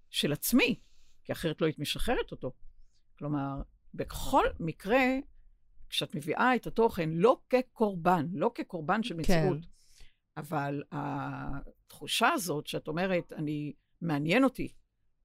של 0.09 0.31
עצמי, 0.31 0.79
כי 1.23 1.31
אחרת 1.31 1.61
לא 1.61 1.65
היית 1.65 1.79
משחררת 1.79 2.31
אותו. 2.31 2.51
כלומר, 3.17 3.61
בכל 3.93 4.45
מקרה, 4.59 5.05
כשאת 5.89 6.15
מביאה 6.15 6.55
את 6.55 6.67
התוכן 6.67 7.09
לא 7.09 7.39
כקורבן, 7.49 8.27
לא 8.31 8.51
כקורבן 8.55 9.03
של 9.03 9.15
מציאות, 9.15 9.57
כן. 9.61 9.69
אבל 10.37 10.83
התחושה 10.91 12.29
הזאת 12.29 12.67
שאת 12.67 12.87
אומרת, 12.87 13.33
אני 13.33 13.73
מעניין 14.01 14.43
אותי 14.43 14.73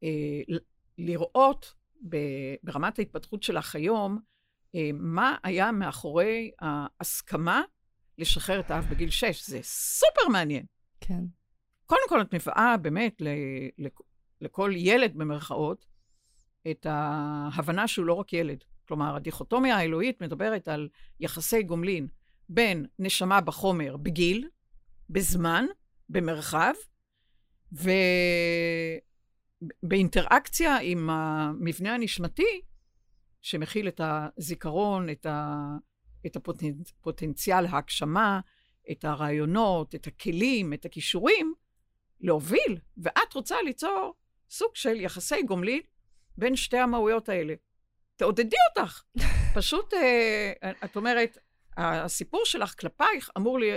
אה, 0.03 0.41
לראות 0.99 1.75
ברמת 2.63 2.99
ההתפתחות 2.99 3.43
שלך 3.43 3.75
היום, 3.75 4.19
אה, 4.75 4.91
מה 4.95 5.37
היה 5.43 5.73
מאחורי 5.73 6.51
ההסכמה 6.61 7.63
לשחרר 8.19 8.61
את 8.61 8.71
האב 8.71 8.87
בגיל 8.91 9.11
6. 9.11 9.49
זה 9.49 9.59
סופר 9.63 10.29
מעניין. 10.33 10.67
כן. 11.01 11.25
קודם 11.87 12.09
כל, 12.09 12.21
את 12.21 12.35
מביאה 12.35 12.77
באמת 12.77 13.21
ל, 13.21 13.29
ל, 13.79 13.87
לכל 14.41 14.73
ילד, 14.75 15.13
במרכאות, 15.15 15.87
את 16.71 16.87
ההבנה 16.91 17.89
שהוא 17.89 18.07
לא 18.07 18.13
רק 18.13 18.33
ילד. 18.33 18.65
כלומר, 18.89 19.17
הדיכוטומיה 19.17 19.77
האלוהית 19.77 20.23
מדברת 20.23 20.69
על 20.69 20.89
יחסי 21.21 21.63
גומלין 21.63 22.07
בין 22.49 22.87
נשמה 22.99 23.41
בחומר 23.41 23.97
בגיל, 23.97 24.49
בזמן, 25.11 25.67
במרחב, 26.09 26.73
ובאינטראקציה 29.83 30.79
עם 30.83 31.11
המבנה 31.11 31.95
הנשמתי, 31.95 32.61
שמכיל 33.43 33.89
את 33.89 34.01
הזיכרון, 34.05 35.11
את, 35.11 35.27
ה... 35.27 35.57
את 36.27 36.37
הפוטנציאל 36.37 37.67
ההגשמה, 37.67 38.41
את 38.91 39.05
הרעיונות, 39.05 39.95
את 39.95 40.07
הכלים, 40.07 40.73
את 40.73 40.85
הכישורים, 40.85 41.55
להוביל, 42.21 42.79
ואת 42.97 43.35
רוצה 43.35 43.57
ליצור 43.63 44.15
סוג 44.51 44.71
של 44.75 45.01
יחסי 45.01 45.43
גומלין 45.43 45.81
בין 46.39 46.57
שתי 46.57 46.79
המהויות 46.79 47.29
האלה. 47.29 47.55
תעודדי 48.17 48.57
אותך. 48.71 49.03
פשוט, 49.57 49.95
אה, 49.95 50.71
את 50.85 50.97
אומרת, 50.97 51.39
הסיפור 51.77 52.41
שלך 52.45 52.75
כלפייך 52.81 53.31
אמור 53.37 53.59
אה, 53.63 53.77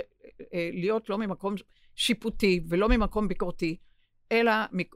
להיות 0.72 1.08
לא 1.08 1.18
ממקום 1.18 1.54
שיפוטי 1.94 2.60
ולא 2.68 2.88
ממקום 2.88 3.28
ביקורתי, 3.28 3.76
אלא 4.32 4.52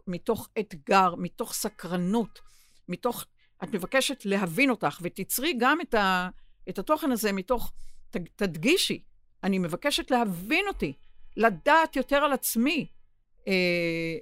מתוך 0.06 0.48
אתגר, 0.58 1.14
מתוך 1.14 1.54
סקרנות, 1.54 2.40
מתוך... 2.88 3.24
את 3.64 3.74
מבקשת 3.74 4.24
להבין 4.24 4.70
אותך, 4.70 4.98
ותצרי 5.02 5.54
גם 5.58 5.80
את, 5.80 5.94
ה, 5.94 6.28
את 6.68 6.78
התוכן 6.78 7.10
הזה 7.10 7.32
מתוך... 7.32 7.72
ת, 8.10 8.16
תדגישי, 8.36 9.02
אני 9.44 9.58
מבקשת 9.58 10.10
להבין 10.10 10.64
אותי, 10.68 10.92
לדעת 11.36 11.96
יותר 11.96 12.16
על 12.16 12.32
עצמי. 12.32 12.86
אה, 13.48 14.16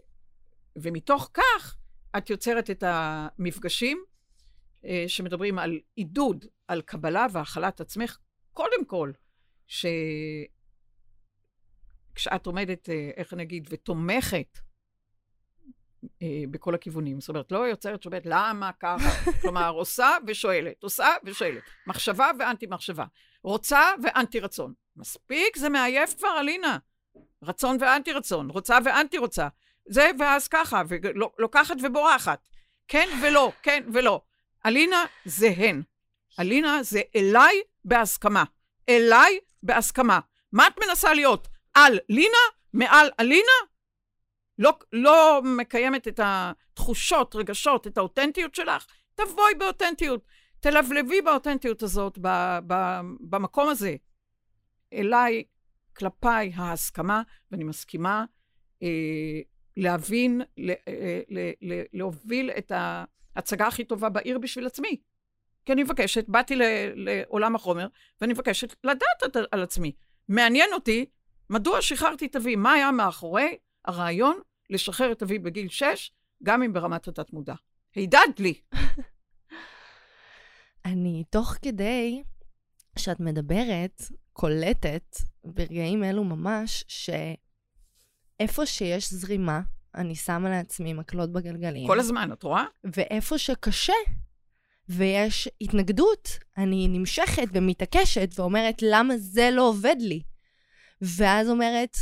ומתוך 0.76 1.30
כך, 1.34 1.76
את 2.16 2.30
יוצרת 2.30 2.70
את 2.70 2.84
המפגשים 2.86 4.04
אה, 4.84 5.04
שמדברים 5.06 5.58
על 5.58 5.80
עידוד, 5.94 6.44
על 6.68 6.82
קבלה 6.82 7.26
והכלת 7.32 7.80
עצמך, 7.80 8.18
קודם 8.52 8.84
כל, 8.86 9.12
ש... 9.66 9.86
כשאת 12.14 12.46
עומדת, 12.46 12.90
אה, 12.90 13.10
איך 13.16 13.34
נגיד, 13.34 13.68
ותומכת 13.70 14.58
אה, 16.22 16.42
בכל 16.50 16.74
הכיוונים. 16.74 17.20
זאת 17.20 17.28
אומרת, 17.28 17.52
לא 17.52 17.58
יוצרת 17.58 18.02
שואלת 18.02 18.22
למה 18.26 18.70
ככה, 18.72 19.30
כלומר, 19.40 19.70
עושה 19.70 20.16
ושואלת, 20.26 20.82
עושה 20.82 21.08
ושואלת. 21.24 21.62
מחשבה 21.86 22.30
ואנטי 22.38 22.66
מחשבה. 22.66 23.04
רוצה 23.44 23.80
ואנטי 24.02 24.40
רצון. 24.40 24.72
מספיק, 24.96 25.56
זה 25.56 25.68
מעייף 25.68 26.14
כבר, 26.18 26.40
אלינה. 26.40 26.78
רצון 27.42 27.76
ואנטי 27.80 28.12
רצון, 28.12 28.50
רוצה 28.50 28.78
ואנטי 28.84 29.18
רוצה. 29.18 29.48
זה 29.86 30.10
ואז 30.18 30.48
ככה, 30.48 30.82
ולוקחת 30.88 31.76
ובורחת. 31.82 32.48
כן 32.88 33.08
ולא, 33.22 33.52
כן 33.62 33.82
ולא. 33.92 34.20
אלינה 34.66 35.04
זה 35.24 35.48
הן. 35.56 35.82
אלינה 36.40 36.82
זה 36.82 37.00
אליי 37.16 37.60
בהסכמה. 37.84 38.44
אליי 38.88 39.38
בהסכמה. 39.62 40.20
מה 40.52 40.66
את 40.66 40.72
מנסה 40.86 41.14
להיות? 41.14 41.48
על 41.74 41.98
לינה? 42.08 42.38
מעל 42.72 43.10
אלינה? 43.20 43.69
לא, 44.60 44.78
לא 44.92 45.42
מקיימת 45.44 46.08
את 46.08 46.20
התחושות, 46.22 47.34
רגשות, 47.34 47.86
את 47.86 47.98
האותנטיות 47.98 48.54
שלך? 48.54 48.86
תבואי 49.14 49.54
באותנטיות. 49.58 50.24
תלבלבי 50.60 51.22
באותנטיות 51.22 51.82
הזאת, 51.82 52.18
ב, 52.20 52.28
ב, 52.66 53.00
במקום 53.20 53.68
הזה. 53.68 53.96
אליי, 54.92 55.44
כלפיי, 55.96 56.52
ההסכמה, 56.54 57.22
ואני 57.50 57.64
מסכימה 57.64 58.24
אה, 58.82 59.40
להבין, 59.76 60.40
ל, 60.56 60.70
אה, 60.70 61.20
ל, 61.28 61.50
ל, 61.62 61.82
להוביל 61.92 62.50
את 62.50 62.72
ההצגה 62.74 63.66
הכי 63.66 63.84
טובה 63.84 64.08
בעיר 64.08 64.38
בשביל 64.38 64.66
עצמי. 64.66 65.00
כי 65.64 65.72
אני 65.72 65.82
מבקשת, 65.82 66.28
באתי 66.28 66.56
ל, 66.56 66.62
לעולם 66.94 67.54
החומר, 67.54 67.86
ואני 68.20 68.32
מבקשת 68.32 68.74
לדעת 68.84 69.36
על 69.52 69.62
עצמי. 69.62 69.92
מעניין 70.28 70.72
אותי 70.72 71.06
מדוע 71.50 71.82
שחררתי 71.82 72.28
אבי, 72.36 72.56
מה 72.56 72.72
היה 72.72 72.90
מאחורי 72.90 73.58
הרעיון 73.84 74.40
לשחרר 74.70 75.12
את 75.12 75.22
אבי 75.22 75.38
בגיל 75.38 75.68
6, 75.68 76.12
גם 76.42 76.62
אם 76.62 76.72
ברמת 76.72 77.08
התת-מודע. 77.08 77.54
הידד 77.94 78.28
לי. 78.38 78.54
אני, 80.84 81.24
תוך 81.30 81.54
כדי 81.62 82.22
שאת 82.98 83.20
מדברת, 83.20 84.02
קולטת 84.32 85.16
ברגעים 85.44 86.04
אלו 86.04 86.24
ממש, 86.24 86.84
שאיפה 86.88 88.66
שיש 88.66 89.12
זרימה, 89.12 89.60
אני 89.94 90.14
שמה 90.14 90.50
לעצמי 90.50 90.92
מקלות 90.92 91.32
בגלגלים. 91.32 91.86
כל 91.86 92.00
הזמן, 92.00 92.32
את 92.32 92.42
רואה? 92.42 92.64
ואיפה 92.84 93.38
שקשה, 93.38 93.92
ויש 94.88 95.48
התנגדות, 95.60 96.38
אני 96.58 96.88
נמשכת 96.88 97.46
ומתעקשת 97.52 98.30
ואומרת, 98.34 98.82
למה 98.82 99.16
זה 99.16 99.50
לא 99.52 99.68
עובד 99.68 99.96
לי? 99.98 100.22
ואז 101.02 101.48
אומרת, 101.48 101.96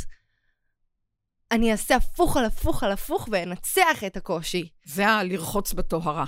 אני 1.51 1.71
אעשה 1.71 1.95
הפוך 1.95 2.37
על 2.37 2.45
הפוך 2.45 2.83
על 2.83 2.91
הפוך 2.91 3.29
ואנצח 3.31 4.03
את 4.07 4.17
הקושי. 4.17 4.69
זה 4.83 5.07
הלרחוץ 5.07 5.73
בטוהרה. 5.73 6.25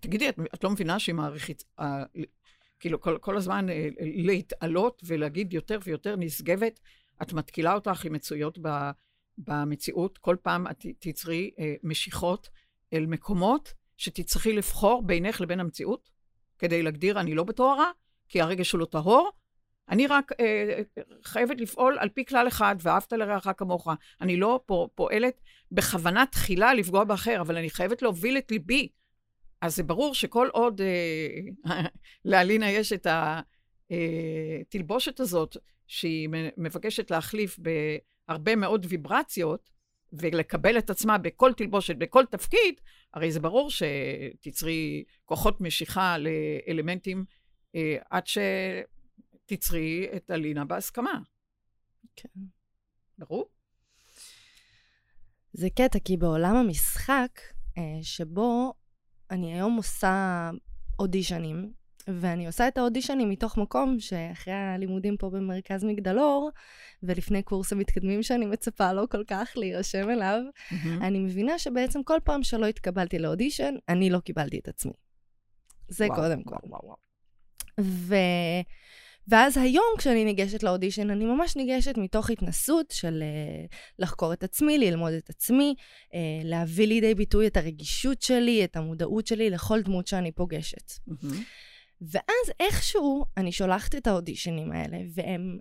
תגידי, 0.00 0.28
את, 0.28 0.38
את 0.54 0.64
לא 0.64 0.70
מבינה 0.70 0.98
שהיא 0.98 1.14
מעריכת, 1.14 1.62
אה, 1.80 2.02
כאילו 2.80 3.00
כל, 3.00 3.18
כל 3.20 3.36
הזמן 3.36 3.68
אה, 3.68 3.88
להתעלות 4.00 5.02
ולהגיד 5.06 5.52
יותר 5.52 5.78
ויותר 5.84 6.16
נשגבת, 6.16 6.80
את 7.22 7.32
מתקילה 7.32 7.74
אותך 7.74 8.04
עם 8.04 8.12
מצויות 8.12 8.58
במציאות, 9.38 10.18
כל 10.18 10.36
פעם 10.42 10.66
את 10.66 10.86
תצרי 10.98 11.50
אה, 11.58 11.74
משיכות 11.82 12.48
אל 12.92 13.06
מקומות 13.06 13.72
שתצטרכי 13.96 14.52
לבחור 14.52 15.02
בינך 15.02 15.40
לבין 15.40 15.60
המציאות, 15.60 16.10
כדי 16.58 16.82
להגדיר 16.82 17.20
אני 17.20 17.34
לא 17.34 17.44
בטוהרה, 17.44 17.90
כי 18.28 18.40
הרגש 18.40 18.72
הוא 18.72 18.80
לא 18.80 18.84
טהור, 18.84 19.30
אני 19.88 20.06
רק 20.06 20.32
אה, 20.40 20.80
חייבת 21.24 21.60
לפעול 21.60 21.98
על 21.98 22.08
פי 22.08 22.24
כלל 22.24 22.48
אחד, 22.48 22.76
ואהבת 22.80 23.12
לרעך 23.12 23.48
כמוך. 23.56 23.88
אני 24.20 24.36
לא 24.36 24.60
פועלת 24.94 25.40
בכוונה 25.72 26.24
תחילה 26.26 26.74
לפגוע 26.74 27.04
באחר, 27.04 27.40
אבל 27.40 27.56
אני 27.56 27.70
חייבת 27.70 28.02
להוביל 28.02 28.38
את 28.38 28.50
ליבי. 28.50 28.88
אז 29.60 29.76
זה 29.76 29.82
ברור 29.82 30.14
שכל 30.14 30.48
עוד 30.52 30.80
אה, 30.80 31.80
לאלינה 32.24 32.70
יש 32.70 32.92
את 32.92 33.06
התלבושת 33.90 35.20
אה, 35.20 35.24
הזאת, 35.24 35.56
שהיא 35.86 36.28
מבקשת 36.56 37.10
להחליף 37.10 37.58
בהרבה 38.28 38.56
מאוד 38.56 38.86
ויברציות, 38.88 39.76
ולקבל 40.12 40.78
את 40.78 40.90
עצמה 40.90 41.18
בכל 41.18 41.52
תלבושת, 41.52 41.96
בכל 41.96 42.24
תפקיד, 42.30 42.80
הרי 43.14 43.32
זה 43.32 43.40
ברור 43.40 43.70
שתצרי 43.70 45.04
כוחות 45.24 45.60
משיכה 45.60 46.16
לאלמנטים 46.18 47.24
אה, 47.74 47.96
עד 48.10 48.26
ש... 48.26 48.38
תצרי 49.46 50.08
את 50.16 50.30
אלינה 50.30 50.64
בהסכמה. 50.64 51.20
כן. 52.16 52.28
ברור? 53.18 53.48
זה 55.52 55.68
קטע, 55.70 55.98
כי 56.04 56.16
בעולם 56.16 56.56
המשחק, 56.56 57.40
אה, 57.78 57.98
שבו 58.02 58.74
אני 59.30 59.54
היום 59.54 59.76
עושה 59.76 60.50
אודישנים, 60.98 61.72
ואני 62.08 62.46
עושה 62.46 62.68
את 62.68 62.78
האודישנים 62.78 63.30
מתוך 63.30 63.58
מקום 63.58 64.00
שאחרי 64.00 64.54
הלימודים 64.54 65.16
פה 65.16 65.30
במרכז 65.30 65.84
מגדלור, 65.84 66.50
ולפני 67.02 67.42
קורס 67.42 67.72
המתקדמים 67.72 68.22
שאני 68.22 68.46
מצפה 68.46 68.92
לו 68.92 69.08
כל 69.08 69.24
כך 69.26 69.52
להירשם 69.56 70.10
אליו, 70.10 70.40
mm-hmm. 70.42 70.74
אני 71.00 71.18
מבינה 71.18 71.58
שבעצם 71.58 72.02
כל 72.02 72.18
פעם 72.24 72.42
שלא 72.42 72.66
התקבלתי 72.66 73.18
לאודישן, 73.18 73.74
אני 73.88 74.10
לא 74.10 74.18
קיבלתי 74.18 74.58
את 74.58 74.68
עצמי. 74.68 74.92
זה 75.88 76.06
וואו, 76.06 76.20
קודם 76.20 76.42
כל. 76.42 76.56
וואו, 76.64 76.84
וואו. 76.84 76.96
ו... 77.80 78.14
ואז 79.28 79.56
היום 79.56 79.84
כשאני 79.98 80.24
ניגשת 80.24 80.62
לאודישן, 80.62 81.10
אני 81.10 81.24
ממש 81.24 81.56
ניגשת 81.56 81.98
מתוך 81.98 82.30
התנסות 82.30 82.90
של 82.90 83.22
uh, 83.22 83.76
לחקור 83.98 84.32
את 84.32 84.44
עצמי, 84.44 84.78
ללמוד 84.78 85.12
את 85.12 85.30
עצמי, 85.30 85.74
uh, 85.78 86.14
להביא 86.44 86.86
לידי 86.86 87.14
ביטוי 87.14 87.46
את 87.46 87.56
הרגישות 87.56 88.22
שלי, 88.22 88.64
את 88.64 88.76
המודעות 88.76 89.26
שלי 89.26 89.50
לכל 89.50 89.82
דמות 89.82 90.06
שאני 90.06 90.32
פוגשת. 90.32 90.90
Mm-hmm. 90.90 91.34
ואז 92.00 92.52
איכשהו 92.60 93.24
אני 93.36 93.52
שולחת 93.52 93.94
את 93.94 94.06
האודישנים 94.06 94.72
האלה, 94.72 94.98
והם... 95.14 95.58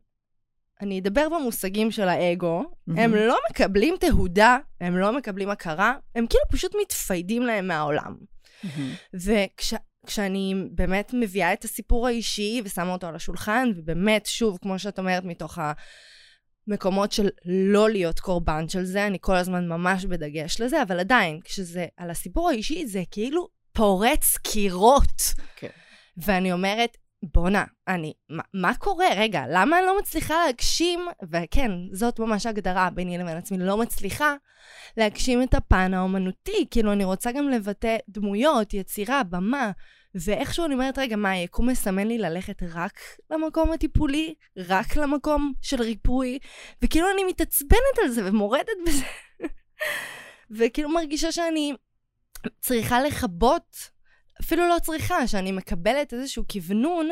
אני 0.82 1.00
אדבר 1.00 1.28
במושגים 1.30 1.92
של 1.92 2.08
האגו, 2.08 2.62
mm-hmm. 2.62 3.00
הם 3.00 3.16
לא 3.16 3.38
מקבלים 3.50 3.96
תהודה, 4.00 4.58
הם 4.82 4.98
לא 4.98 5.18
מקבלים 5.18 5.50
הכרה, 5.50 5.94
הם 6.16 6.28
כאילו 6.28 6.44
פשוט 6.52 6.76
מתפיידים 6.82 7.44
להם 7.44 7.68
מהעולם. 7.68 8.16
Mm-hmm. 8.16 8.68
וכש... 9.14 9.74
כשאני 10.06 10.54
באמת 10.72 11.12
מביאה 11.14 11.54
את 11.54 11.64
הסיפור 11.64 12.08
האישי 12.08 12.62
ושמה 12.66 12.94
אותו 12.94 13.08
על 13.08 13.16
השולחן, 13.16 13.72
ובאמת, 13.76 14.26
שוב, 14.26 14.58
כמו 14.62 14.80
שאת 14.80 15.00
אומרת, 15.00 15.24
מתוך 15.24 15.60
המקומות 16.68 17.12
של 17.12 17.30
לא 17.46 17.90
להיות 17.90 18.20
קורבן 18.20 18.70
של 18.70 18.84
זה, 18.84 19.08
אני 19.08 19.18
כל 19.22 19.36
הזמן 19.36 19.68
ממש 19.68 20.06
בדגש 20.06 20.62
לזה, 20.62 20.82
אבל 20.82 21.00
עדיין, 21.00 21.40
כשזה 21.44 21.86
על 21.98 22.10
הסיפור 22.10 22.50
האישי, 22.50 22.88
זה 22.88 23.04
כאילו 23.12 23.48
פורץ 23.74 24.38
קירות. 24.38 25.22
כן. 25.56 25.68
ואני 26.18 26.52
אומרת, 26.52 26.98
בואנה, 27.24 27.64
אני, 27.88 28.14
מה, 28.30 28.44
מה 28.54 28.76
קורה? 28.76 29.06
רגע, 29.16 29.44
למה 29.50 29.80
אני 29.80 29.86
לא 29.86 30.00
מצליחה 30.00 30.46
להגשים, 30.46 31.00
וכן, 31.32 31.72
זאת 31.92 32.20
ממש 32.20 32.46
הגדרה 32.46 32.90
ביני 32.90 33.18
לבין 33.18 33.38
עצמי, 33.38 33.58
לא 33.58 33.78
מצליחה 33.78 34.36
להגשים 34.98 35.44
את 35.44 35.54
הפן 35.54 35.94
האומנותי, 35.94 36.66
כאילו 36.72 36.92
אני 36.92 37.04
רוצה 37.04 37.32
גם 37.32 37.50
לבטא 37.50 37.98
דמויות, 38.10 38.74
יצירה, 38.74 39.24
במה, 39.24 39.72
ואיכשהו 40.16 40.66
אני 40.66 40.74
אומרת, 40.74 40.98
רגע, 40.98 41.16
מה, 41.16 41.30
היקום 41.30 41.70
מסמן 41.70 42.08
לי 42.08 42.18
ללכת 42.18 42.64
רק 42.74 43.00
למקום 43.32 43.72
הטיפולי? 43.72 44.34
רק 44.58 44.96
למקום 44.96 45.54
של 45.62 45.82
ריפוי? 45.82 46.40
וכאילו 46.82 47.08
אני 47.14 47.24
מתעצבנת 47.24 47.98
על 48.04 48.10
זה 48.10 48.30
ומורדת 48.30 48.68
בזה. 48.88 49.06
וכאילו 50.58 50.90
מרגישה 50.90 51.32
שאני 51.32 51.74
צריכה 52.62 53.02
לכבות 53.02 53.95
אפילו 54.42 54.68
לא 54.68 54.78
צריכה, 54.82 55.28
שאני 55.28 55.52
מקבלת 55.52 56.14
איזשהו 56.14 56.44
כוונון 56.52 57.10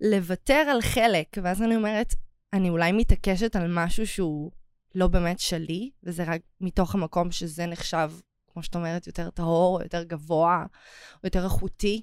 לוותר 0.00 0.54
על 0.70 0.80
חלק, 0.80 1.38
ואז 1.42 1.62
אני 1.62 1.76
אומרת, 1.76 2.14
אני 2.52 2.70
אולי 2.70 2.92
מתעקשת 2.92 3.56
על 3.56 3.66
משהו 3.68 4.06
שהוא 4.06 4.50
לא 4.94 5.06
באמת 5.06 5.38
שלי, 5.38 5.90
וזה 6.02 6.24
רק 6.24 6.40
מתוך 6.60 6.94
המקום 6.94 7.30
שזה 7.30 7.66
נחשב, 7.66 8.12
כמו 8.52 8.62
שאת 8.62 8.76
אומרת, 8.76 9.06
יותר 9.06 9.30
טהור, 9.30 9.76
או 9.76 9.82
יותר 9.82 10.02
גבוה, 10.02 10.66
או 11.14 11.20
יותר 11.24 11.44
איכותי, 11.44 12.02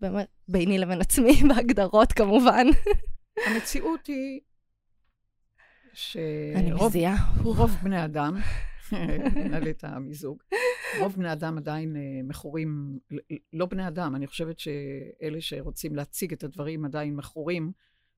באמת, 0.00 0.26
ביני 0.48 0.78
לבין 0.78 1.00
עצמי, 1.00 1.42
בהגדרות 1.48 2.12
כמובן. 2.12 2.66
המציאות 3.46 4.06
היא 4.06 4.40
שרוב 5.94 7.76
בני 7.82 8.04
אדם 8.04 8.40
נעלה 9.50 9.70
את 9.70 9.84
המיזוג. 9.84 10.42
רוב 11.00 11.12
בני 11.16 11.32
אדם 11.32 11.58
עדיין 11.58 11.96
אה, 11.96 12.00
מכורים, 12.24 12.98
לא 13.52 13.66
בני 13.66 13.88
אדם, 13.88 14.16
אני 14.16 14.26
חושבת 14.26 14.58
שאלה 14.58 15.40
שרוצים 15.40 15.96
להציג 15.96 16.32
את 16.32 16.44
הדברים 16.44 16.84
עדיין 16.84 17.16
מכורים 17.16 17.72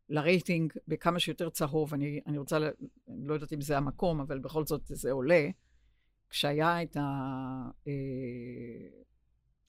לרייטינג 0.09 0.72
בכמה 0.88 1.18
שיותר 1.18 1.50
צהוב. 1.50 1.94
אני, 1.94 2.20
אני 2.26 2.38
רוצה, 2.38 2.57
אני 2.57 3.26
לא 3.26 3.35
יודעת 3.35 3.52
אם 3.52 3.61
זה 3.61 3.76
המקום, 3.76 4.20
אבל 4.20 4.38
בכל 4.38 4.64
זאת 4.64 4.83
זה 4.85 5.12
עולה. 5.12 5.48
כשהיה 6.31 6.83
את 6.83 6.96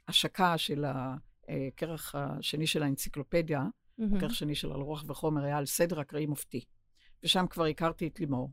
ההשקה 0.07 0.51
אה, 0.51 0.57
של 0.57 0.85
הכרך 0.87 2.15
השני 2.15 2.67
של 2.67 2.83
האנציקלופדיה, 2.83 3.63
mm-hmm. 3.63 4.17
הכרך 4.17 4.31
השני 4.31 4.55
של 4.55 4.71
על 4.71 4.81
רוח 4.81 5.03
וחומר, 5.07 5.43
היה 5.43 5.57
על 5.57 5.65
סדר 5.65 6.01
אקראי 6.01 6.25
מופתי. 6.25 6.65
ושם 7.23 7.45
כבר 7.49 7.65
הכרתי 7.65 8.07
את 8.07 8.19
לימור. 8.19 8.51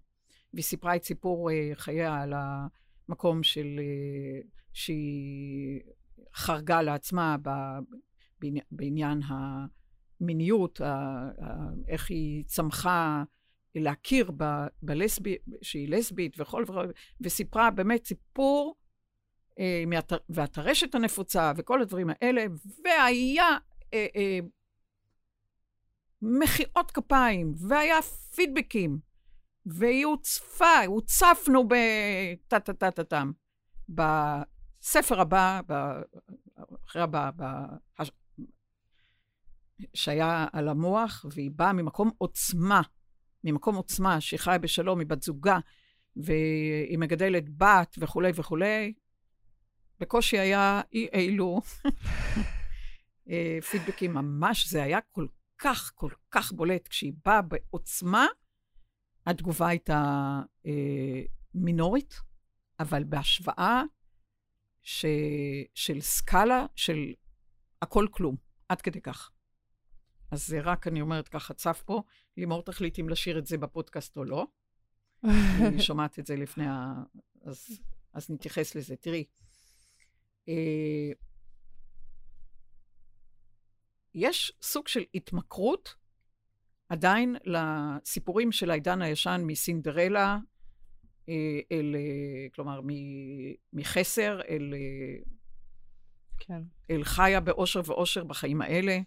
והיא 0.56 0.64
סיפרה 0.64 0.96
את 0.96 1.04
סיפור 1.04 1.50
uh, 1.50 1.54
חייה 1.74 2.22
על 2.22 2.32
מקום 3.08 3.42
של... 3.42 3.80
שהיא 4.72 5.80
חרגה 6.34 6.82
לעצמה 6.82 7.36
בעניין 8.70 9.20
המיניות, 10.20 10.80
איך 11.88 12.10
היא 12.10 12.44
צמחה 12.44 13.22
להכיר 13.74 14.30
בלסבית, 14.82 15.42
שהיא 15.62 15.88
לסבית 15.88 16.40
וכל 16.40 16.62
וכל, 16.62 16.86
וסיפרה 17.20 17.70
באמת 17.70 18.04
סיפור, 18.04 18.74
אה, 19.58 19.84
והטרשת 20.28 20.94
הנפוצה 20.94 21.52
וכל 21.56 21.82
הדברים 21.82 22.10
האלה, 22.10 22.44
והיה 22.84 23.58
אה, 23.94 24.06
אה, 24.16 24.38
מחיאות 26.22 26.90
כפיים, 26.90 27.54
והיה 27.68 28.02
פידבקים, 28.36 28.98
והיא 29.66 30.06
הוצפה, 30.06 30.84
הוצפנו 30.86 31.68
בטה-טה-טה-טם. 31.68 33.32
בספר 33.88 35.20
הבא, 35.20 35.60
אחרי 36.86 37.02
הבא, 37.02 37.30
שהיה 39.94 40.46
על 40.52 40.68
המוח, 40.68 41.26
והיא 41.30 41.50
באה 41.54 41.72
ממקום 41.72 42.10
עוצמה, 42.18 42.82
ממקום 43.44 43.74
עוצמה, 43.74 44.20
שהיא 44.20 44.40
חיה 44.40 44.58
בשלום, 44.58 44.98
היא 44.98 45.06
בת 45.06 45.22
זוגה, 45.22 45.58
והיא 46.16 46.98
מגדלת 46.98 47.44
בת 47.56 47.96
וכולי 47.98 48.32
וכולי. 48.34 48.94
בקושי 50.00 50.38
היה 50.38 50.80
אי 50.92 51.08
אילו 51.12 51.60
אה, 53.30 53.58
פידבקים 53.70 54.14
ממש, 54.14 54.68
זה 54.68 54.82
היה 54.82 54.98
כל 55.12 55.26
כך, 55.58 55.92
כל 55.94 56.10
כך 56.30 56.52
בולט. 56.52 56.88
כשהיא 56.88 57.12
באה 57.24 57.42
בעוצמה, 57.42 58.26
התגובה 59.26 59.68
הייתה 59.68 60.40
אה, 60.66 61.22
מינורית, 61.54 62.20
אבל 62.80 63.04
בהשוואה 63.04 63.82
ש... 64.82 65.04
של 65.74 66.00
סקאלה 66.00 66.66
של 66.76 67.12
הכל 67.82 68.06
כלום, 68.10 68.36
עד 68.68 68.80
כדי 68.80 69.00
כך. 69.00 69.30
אז 70.30 70.46
זה 70.46 70.60
רק, 70.60 70.86
אני 70.86 71.00
אומרת 71.00 71.28
ככה, 71.28 71.54
צף 71.54 71.82
פה, 71.86 72.02
לימור 72.36 72.62
תחליט 72.62 72.98
אם 72.98 73.08
לשיר 73.08 73.38
את 73.38 73.46
זה 73.46 73.58
בפודקאסט 73.58 74.16
או 74.16 74.24
לא. 74.24 74.46
אני 75.68 75.82
שומעת 75.82 76.18
את 76.18 76.26
זה 76.26 76.36
לפני 76.36 76.66
ה... 76.66 76.94
אז, 77.42 77.80
אז 78.12 78.30
נתייחס 78.30 78.74
לזה. 78.74 78.96
תראי, 78.96 79.24
אה, 80.48 81.12
יש 84.14 84.52
סוג 84.62 84.88
של 84.88 85.04
התמכרות 85.14 85.94
עדיין 86.88 87.36
לסיפורים 87.44 88.52
של 88.52 88.70
העידן 88.70 89.02
הישן 89.02 89.42
מסינדרלה 89.44 90.38
אה, 91.28 91.60
אל, 91.72 91.96
אה, 91.98 92.48
כלומר, 92.54 92.80
מחסר 93.72 94.40
אל, 94.48 94.74
כן. 96.38 96.62
אל 96.90 97.04
חיה 97.04 97.40
באושר 97.40 97.80
ואושר 97.84 98.24
בחיים 98.24 98.62
האלה. 98.62 98.98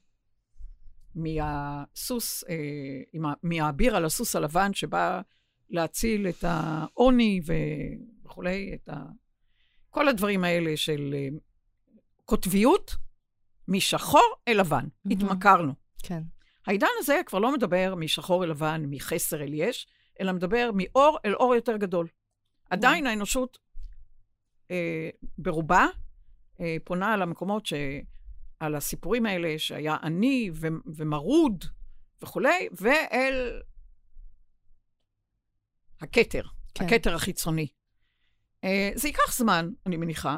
מהסוס, 1.15 2.43
אה, 2.49 3.19
מהאביר 3.43 3.95
על 3.95 4.05
הסוס 4.05 4.35
הלבן 4.35 4.73
שבא 4.73 5.21
להציל 5.69 6.27
את 6.27 6.43
העוני 6.43 7.41
וכולי, 8.25 8.71
את 8.73 8.89
ה... 8.89 9.03
כל 9.89 10.07
הדברים 10.07 10.43
האלה 10.43 10.77
של 10.77 11.15
אה, 11.17 11.27
קוטביות 12.25 12.95
משחור 13.67 14.35
אל 14.47 14.59
לבן. 14.59 14.85
Mm-hmm. 14.85 15.13
התמכרנו. 15.13 15.73
כן. 16.03 16.23
העידן 16.69 16.87
הזה 16.99 17.21
כבר 17.25 17.39
לא 17.39 17.53
מדבר 17.53 17.95
משחור 17.95 18.43
אל 18.43 18.49
לבן, 18.49 18.83
מחסר 18.89 19.43
אל 19.43 19.53
יש, 19.53 19.87
אלא 20.19 20.33
מדבר 20.33 20.69
מאור 20.73 21.17
אל 21.25 21.33
אור 21.35 21.55
יותר 21.55 21.77
גדול. 21.77 22.07
עדיין 22.69 23.05
mm-hmm. 23.05 23.09
האנושות 23.09 23.57
אה, 24.71 25.09
ברובה 25.37 25.87
אה, 26.59 26.77
פונה 26.83 27.13
על 27.13 27.21
המקומות 27.21 27.65
ש... 27.65 27.73
על 28.59 28.75
הסיפורים 28.75 29.25
האלה 29.25 29.59
שהיה 29.59 29.97
עני 30.03 30.49
ו- 30.53 30.67
ומרוד 30.85 31.65
וכולי, 32.21 32.69
ואל 32.81 33.61
הכתר, 36.01 36.43
כן. 36.73 36.85
הכתר 36.85 37.15
החיצוני. 37.15 37.67
Uh, 38.65 38.67
זה 38.95 39.07
ייקח 39.07 39.33
זמן, 39.33 39.69
אני 39.85 39.97
מניחה, 39.97 40.37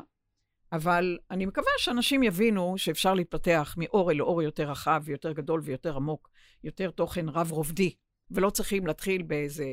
אבל 0.72 1.18
אני 1.32 1.46
מקווה 1.46 1.72
שאנשים 1.78 2.24
יבינו 2.24 2.78
שאפשר 2.78 3.14
להתפתח 3.14 3.76
מאור 3.78 4.12
אל 4.12 4.22
אור 4.22 4.42
יותר 4.42 4.72
רחב 4.72 5.02
ויותר 5.06 5.32
גדול 5.32 5.62
ויותר 5.64 5.96
עמוק, 5.96 6.30
יותר 6.64 6.92
תוכן 6.92 7.30
רב-רובדי, 7.30 7.96
ולא 8.32 8.50
צריכים 8.50 8.88
להתחיל 8.88 9.22
באיזה 9.22 9.66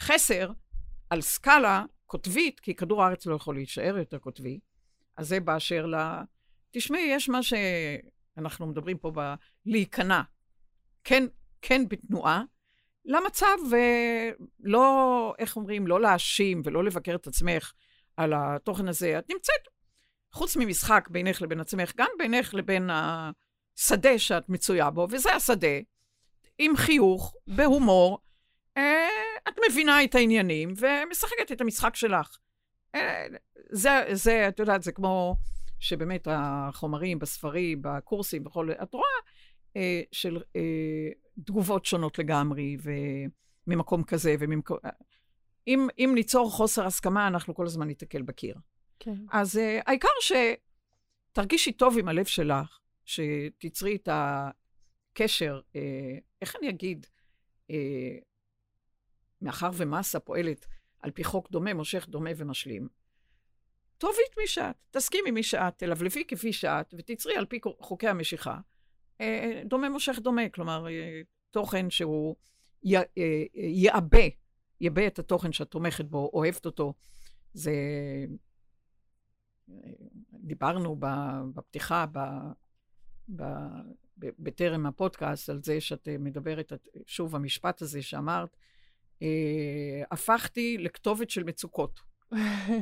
חסר 0.00 0.50
על 1.10 1.20
סקאלה 1.20 1.84
קוטבית, 2.06 2.60
כי 2.60 2.74
כדור 2.74 3.02
הארץ 3.02 3.26
לא 3.26 3.34
יכול 3.34 3.54
להישאר 3.54 3.98
יותר 3.98 4.18
קוטבי, 4.18 4.60
אז 5.16 5.28
זה 5.28 5.40
באשר 5.40 5.86
ל... 5.86 5.94
תשמעי, 6.70 7.02
יש 7.02 7.28
מה 7.28 7.40
שאנחנו 7.42 8.66
מדברים 8.66 8.98
פה 8.98 9.12
בלהיכנע. 9.66 10.22
כן, 11.04 11.24
כן 11.62 11.88
בתנועה, 11.88 12.42
למצב, 13.04 13.56
ולא, 13.70 15.34
איך 15.38 15.56
אומרים, 15.56 15.86
לא 15.86 16.00
להאשים 16.00 16.62
ולא 16.64 16.84
לבקר 16.84 17.14
את 17.14 17.26
עצמך 17.26 17.72
על 18.16 18.32
התוכן 18.36 18.88
הזה. 18.88 19.18
את 19.18 19.30
נמצאת, 19.30 19.68
חוץ 20.32 20.56
ממשחק 20.56 21.08
בינך 21.10 21.42
לבין 21.42 21.60
עצמך, 21.60 21.92
גם 21.96 22.08
בינך 22.18 22.54
לבין 22.54 22.90
השדה 22.92 24.18
שאת 24.18 24.48
מצויה 24.48 24.90
בו, 24.90 25.06
וזה 25.10 25.34
השדה, 25.34 25.78
עם 26.58 26.76
חיוך, 26.76 27.34
בהומור, 27.46 28.18
אה, 28.76 29.08
את 29.48 29.54
מבינה 29.70 30.04
את 30.04 30.14
העניינים 30.14 30.74
ומשחקת 30.76 31.52
את 31.52 31.60
המשחק 31.60 31.96
שלך. 31.96 32.38
אה, 32.94 33.26
זה, 33.70 34.04
זה, 34.12 34.48
את 34.48 34.58
יודעת, 34.58 34.82
זה 34.82 34.92
כמו... 34.92 35.36
שבאמת 35.82 36.28
החומרים 36.30 37.18
בספרים, 37.18 37.78
בקורסים, 37.82 38.44
בכל... 38.44 38.68
את 38.82 38.94
רואה 38.94 39.04
אה, 39.76 40.00
של 40.12 40.42
אה, 40.56 41.08
תגובות 41.44 41.84
שונות 41.84 42.18
לגמרי, 42.18 42.76
וממקום 43.66 44.02
כזה 44.02 44.34
וממקום... 44.38 44.78
אם, 45.68 45.88
אם 45.98 46.12
ניצור 46.14 46.50
חוסר 46.50 46.86
הסכמה, 46.86 47.26
אנחנו 47.26 47.54
כל 47.54 47.66
הזמן 47.66 47.86
ניתקל 47.86 48.22
בקיר. 48.22 48.54
כן. 49.02 49.14
אז 49.32 49.58
אה, 49.58 49.80
העיקר 49.86 50.08
שתרגישי 50.20 51.72
טוב 51.72 51.98
עם 51.98 52.08
הלב 52.08 52.24
שלך, 52.24 52.78
שתצרי 53.04 53.96
את 53.96 54.08
הקשר, 54.12 55.60
אה, 55.76 56.18
איך 56.42 56.56
אני 56.56 56.68
אגיד, 56.68 57.06
אה, 57.70 58.18
מאחר 59.40 59.70
ומסה 59.74 60.20
פועלת 60.20 60.66
על 61.00 61.10
פי 61.10 61.24
חוק 61.24 61.50
דומה, 61.50 61.74
מושך 61.74 62.06
דומה 62.08 62.30
ומשלים, 62.36 62.88
תאהבי 63.98 64.22
את 64.30 64.38
מי 64.38 64.46
שאת, 64.46 64.76
תסכימי 64.90 65.30
מי 65.30 65.42
שאת, 65.42 65.78
תלבלבי 65.78 66.24
כפי 66.28 66.52
שאת, 66.52 66.94
ותצרי 66.98 67.36
על 67.36 67.46
פי 67.46 67.60
חוקי 67.80 68.08
המשיכה. 68.08 68.58
דומה 69.64 69.88
מושך 69.88 70.18
דומה, 70.18 70.48
כלומר, 70.48 70.86
תוכן 71.50 71.90
שהוא 71.90 72.36
יעבה, 73.54 74.22
יעבה 74.80 75.06
את 75.06 75.18
התוכן 75.18 75.52
שאת 75.52 75.70
תומכת 75.70 76.04
בו, 76.04 76.30
אוהבת 76.34 76.66
אותו. 76.66 76.94
זה... 77.54 77.72
דיברנו 80.32 80.96
בפתיחה, 81.54 82.06
ב... 82.12 82.18
ב... 83.36 83.42
בטרם 84.18 84.86
הפודקאסט, 84.86 85.48
על 85.48 85.62
זה 85.62 85.80
שאת 85.80 86.08
מדברת, 86.18 86.72
שוב, 87.06 87.36
המשפט 87.36 87.82
הזה 87.82 88.02
שאמרת, 88.02 88.56
הפכתי 90.10 90.78
לכתובת 90.78 91.30
של 91.30 91.44
מצוקות. 91.44 92.00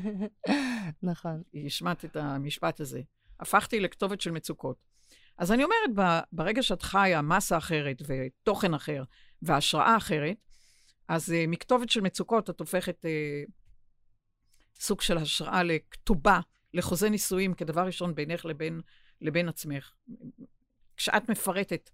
נכון. 1.02 1.42
השמעת 1.66 2.04
את 2.04 2.16
המשפט 2.16 2.80
הזה. 2.80 3.00
הפכתי 3.40 3.80
לכתובת 3.80 4.20
של 4.20 4.30
מצוקות. 4.30 4.76
אז 5.38 5.52
אני 5.52 5.64
אומרת, 5.64 6.24
ברגע 6.32 6.62
שאת 6.62 6.82
חיה 6.82 7.22
מסה 7.22 7.58
אחרת 7.58 8.02
ותוכן 8.06 8.74
אחר 8.74 9.04
והשראה 9.42 9.96
אחרת, 9.96 10.36
אז 11.08 11.30
uh, 11.30 11.48
מכתובת 11.48 11.90
של 11.90 12.00
מצוקות 12.00 12.50
את 12.50 12.60
הופכת 12.60 13.04
uh, 13.04 13.50
סוג 14.80 15.00
של 15.00 15.18
השראה 15.18 15.62
לכתובה, 15.62 16.40
לחוזה 16.74 17.10
נישואים, 17.10 17.54
כדבר 17.54 17.86
ראשון 17.86 18.14
בינך 18.14 18.44
לבין, 18.44 18.80
לבין 19.20 19.48
עצמך. 19.48 19.92
כשאת 20.96 21.30
מפרטת 21.30 21.90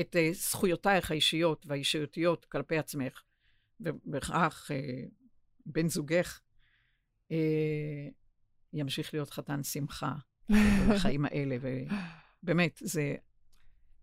את 0.00 0.16
uh, 0.16 0.34
זכויותייך 0.34 1.10
האישיות 1.10 1.66
והאישיותיות 1.66 2.44
כלפי 2.44 2.78
עצמך, 2.78 3.22
ובכך 3.80 4.70
uh, 4.70 5.10
בן 5.66 5.88
זוגך 5.88 6.40
אה, 7.32 8.08
ימשיך 8.72 9.14
להיות 9.14 9.30
חתן 9.30 9.62
שמחה 9.62 10.14
בחיים 10.90 11.24
האלה. 11.24 11.56
ובאמת, 12.42 12.80
זה, 12.84 13.14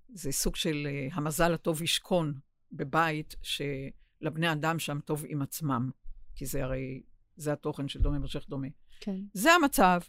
זה 0.10 0.32
סוג 0.32 0.56
של 0.56 0.88
uh, 0.88 1.16
המזל 1.16 1.54
הטוב 1.54 1.82
ישכון 1.82 2.40
בבית 2.72 3.36
שלבני 3.42 4.52
אדם 4.52 4.80
שם 4.80 5.00
טוב 5.06 5.26
עם 5.28 5.42
עצמם, 5.42 5.90
כי 6.36 6.46
זה 6.46 6.64
הרי, 6.64 7.02
זה 7.36 7.54
התוכן 7.54 7.88
של 7.88 8.02
דומה 8.02 8.20
מושך 8.20 8.46
דומה. 8.50 8.68
כן. 9.00 9.20
זה 9.34 9.52
המצב. 9.54 10.02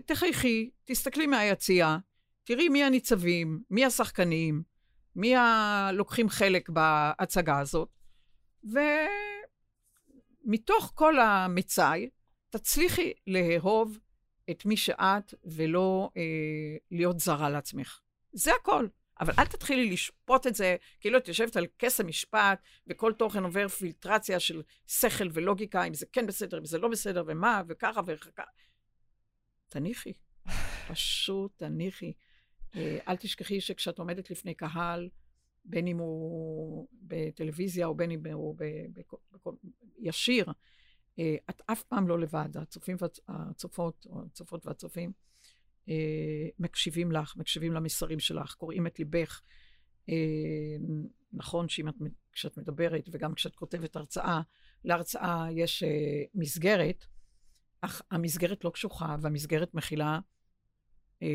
תחייכי, 0.00 0.70
תסתכלי 0.84 1.26
מהיציאה, 1.26 1.98
תראי 2.44 2.68
מי 2.68 2.84
הניצבים, 2.84 3.60
מי 3.70 3.84
השחקנים, 3.84 4.62
מי 5.16 5.36
הלוקחים 5.36 6.28
חלק 6.28 6.68
בהצגה 6.68 7.58
הזאת, 7.58 7.88
ומתוך 10.44 10.92
כל 10.94 11.18
המצאי, 11.20 12.10
תצליחי 12.50 13.12
לאהוב 13.26 13.98
את 14.50 14.66
מי 14.66 14.76
שאת 14.76 15.34
ולא 15.44 16.10
אה, 16.16 16.22
להיות 16.90 17.20
זרה 17.20 17.50
לעצמך. 17.50 18.00
זה 18.32 18.50
הכל. 18.54 18.86
אבל 19.20 19.32
אל 19.38 19.46
תתחילי 19.46 19.90
לשפוט 19.90 20.46
את 20.46 20.54
זה, 20.54 20.76
כאילו 21.00 21.18
את 21.18 21.28
יושבת 21.28 21.56
על 21.56 21.66
כס 21.78 22.00
המשפט, 22.00 22.58
וכל 22.86 23.12
תוכן 23.12 23.44
עובר 23.44 23.68
פילטרציה 23.68 24.40
של 24.40 24.62
שכל 24.86 25.28
ולוגיקה, 25.32 25.84
אם 25.84 25.94
זה 25.94 26.06
כן 26.12 26.26
בסדר, 26.26 26.58
אם 26.58 26.64
זה 26.64 26.78
לא 26.78 26.88
בסדר, 26.88 27.24
ומה, 27.26 27.62
וככה 27.68 28.00
וככה. 28.06 28.42
תניחי, 29.68 30.12
פשוט 30.88 31.52
תניחי. 31.56 32.12
אה, 32.76 32.98
אל 33.08 33.16
תשכחי 33.16 33.60
שכשאת 33.60 33.98
עומדת 33.98 34.30
לפני 34.30 34.54
קהל, 34.54 35.08
בין 35.64 35.86
אם 35.86 35.98
הוא 35.98 36.88
בטלוויזיה 37.02 37.86
או 37.86 37.94
בין 37.94 38.10
אם 38.10 38.26
הוא 38.32 38.56
ישיר, 39.98 40.46
אה, 41.18 41.36
את 41.50 41.62
אף 41.66 41.82
פעם 41.82 42.08
לא 42.08 42.18
לבד. 42.18 42.56
הצופים 42.56 42.96
והצופות, 43.00 44.06
או 44.10 44.22
הצופות 44.26 44.66
והצופים, 44.66 45.12
אה, 45.88 46.48
מקשיבים 46.58 47.12
לך, 47.12 47.36
מקשיבים 47.36 47.72
למסרים 47.72 48.20
שלך, 48.20 48.54
קוראים 48.54 48.86
את 48.86 48.98
ליבך. 48.98 49.42
נכון 51.32 51.66
שכשאת 51.68 52.56
מדברת 52.56 53.08
וגם 53.12 53.34
כשאת 53.34 53.56
כותבת 53.56 53.96
הרצאה, 53.96 54.40
להרצאה 54.84 55.46
יש 55.52 55.82
מסגרת, 56.34 57.06
אך 57.80 58.02
המסגרת 58.10 58.64
לא 58.64 58.70
קשוחה, 58.70 59.16
והמסגרת 59.20 59.74
מכילה, 59.74 60.18
אה, 61.22 61.28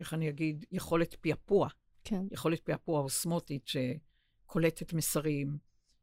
איך 0.00 0.14
אני 0.14 0.28
אגיד, 0.28 0.64
יכולת 0.70 1.14
פעפוע. 1.14 1.68
כן. 2.04 2.24
יכולת 2.32 2.60
פעפוע 2.60 3.00
אוסמוטית 3.00 3.66
שקולטת 3.68 4.92
מסרים 4.92 5.58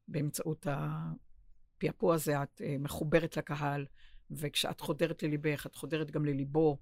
באמצעות 0.08 0.68
הפעפוע 0.70 2.16
הזה, 2.16 2.44
את 2.44 2.62
אה, 2.62 2.76
מחוברת 2.80 3.38
לקהל, 3.38 3.86
וכשאת 4.32 4.82
חודרת 4.82 5.24
לליבך, 5.24 5.66
את 5.66 5.76
חודרת 5.76 6.12
גם 6.12 6.26
לליבו, 6.26 6.78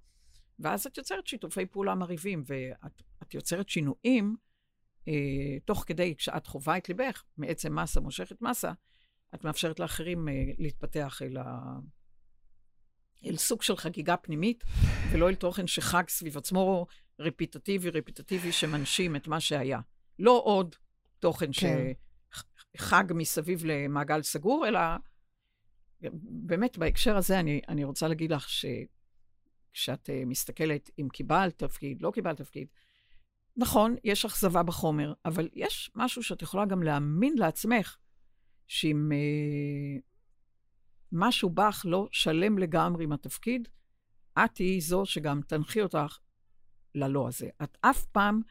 ואז 0.59 0.85
את 0.85 0.97
יוצרת 0.97 1.27
שיתופי 1.27 1.65
פעולה 1.65 1.95
מרהיבים, 1.95 2.43
ואת 2.47 3.33
יוצרת 3.33 3.69
שינויים 3.69 4.35
אה, 5.07 5.59
תוך 5.65 5.83
כדי, 5.87 6.15
כשאת 6.15 6.47
חווה 6.47 6.77
את 6.77 6.89
ליבך, 6.89 7.23
מעצם 7.37 7.79
מסה 7.79 7.99
מושכת 7.99 8.41
מסה, 8.41 8.71
את 9.35 9.43
מאפשרת 9.43 9.79
לאחרים 9.79 10.29
אה, 10.29 10.33
להתפתח 10.57 11.21
אל, 11.21 11.38
ה... 11.38 11.77
אל 13.25 13.38
סוג 13.38 13.61
של 13.61 13.77
חגיגה 13.77 14.17
פנימית, 14.17 14.63
ולא 15.11 15.29
אל 15.29 15.35
תוכן 15.35 15.67
שחג 15.67 16.03
סביב 16.09 16.38
עצמו, 16.38 16.85
רפיטטיבי, 17.19 17.89
רפיטטיבי, 17.89 18.51
שמנשים 18.51 19.15
את 19.15 19.27
מה 19.27 19.39
שהיה. 19.39 19.79
לא 20.19 20.41
עוד 20.45 20.75
תוכן 21.19 21.49
כן. 21.53 21.91
שחג 22.77 23.03
מסביב 23.15 23.65
למעגל 23.65 24.21
סגור, 24.21 24.67
אלא 24.67 24.79
באמת, 26.23 26.77
בהקשר 26.77 27.17
הזה 27.17 27.39
אני, 27.39 27.61
אני 27.67 27.83
רוצה 27.83 28.07
להגיד 28.07 28.31
לך 28.31 28.49
שכשאת 28.49 30.09
uh, 30.09 30.25
מסתכלת 30.25 30.89
אם 30.99 31.07
קיבלת 31.09 31.57
תפקיד, 31.57 32.01
לא 32.01 32.11
קיבלת 32.11 32.38
תפקיד, 32.38 32.67
נכון, 33.57 33.95
יש 34.03 34.25
אכזבה 34.25 34.63
בחומר, 34.63 35.13
אבל 35.25 35.49
יש 35.53 35.91
משהו 35.95 36.23
שאת 36.23 36.41
יכולה 36.41 36.65
גם 36.65 36.83
להאמין 36.83 37.38
לעצמך, 37.38 37.97
שאם 38.67 39.12
uh, 39.12 40.01
משהו 41.12 41.49
בך 41.49 41.82
לא 41.86 42.08
שלם 42.12 42.58
לגמרי 42.58 43.04
עם 43.04 43.12
התפקיד, 43.12 43.67
את 44.39 44.49
תהיי 44.54 44.82
זו 44.82 45.06
שגם 45.06 45.41
תנחי 45.47 45.82
אותך 45.82 46.17
ללא 46.95 47.28
הזה. 47.28 47.49
את 47.63 47.78
אף 47.82 48.06
פעם 48.06 48.41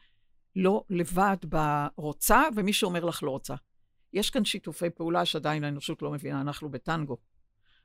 לא 0.55 0.83
לבד 0.89 1.37
ברוצה, 1.43 2.43
ומי 2.55 2.73
שאומר 2.73 3.05
לך 3.05 3.23
לא 3.23 3.31
רוצה. 3.31 3.55
יש 4.13 4.29
כאן 4.29 4.45
שיתופי 4.45 4.89
פעולה 4.89 5.25
שעדיין 5.25 5.63
האנושות 5.63 6.01
לא 6.01 6.11
מבינה, 6.11 6.41
אנחנו 6.41 6.69
בטנגו. 6.69 7.17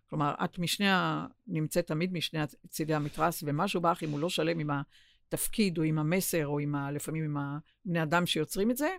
כלומר, 0.07 0.35
את 0.45 0.59
משני 0.59 0.91
ה... 0.91 1.27
נמצאת 1.47 1.87
תמיד 1.87 2.13
משני 2.13 2.41
צידי 2.69 2.95
המתרס, 2.95 3.43
ומשהו 3.47 3.81
בך, 3.81 4.03
אם 4.03 4.11
הוא 4.11 4.21
לא 4.21 4.29
שלם 4.29 4.59
עם 4.59 4.71
התפקיד, 4.71 5.79
או 5.79 5.83
עם 5.83 5.99
המסר, 5.99 6.47
או 6.47 6.59
עם 6.59 6.75
ה... 6.75 6.91
לפעמים 6.91 7.25
עם 7.25 7.37
הבני 7.37 8.03
אדם 8.03 8.27
שיוצרים 8.27 8.71
את 8.71 8.77
זה, 8.77 8.97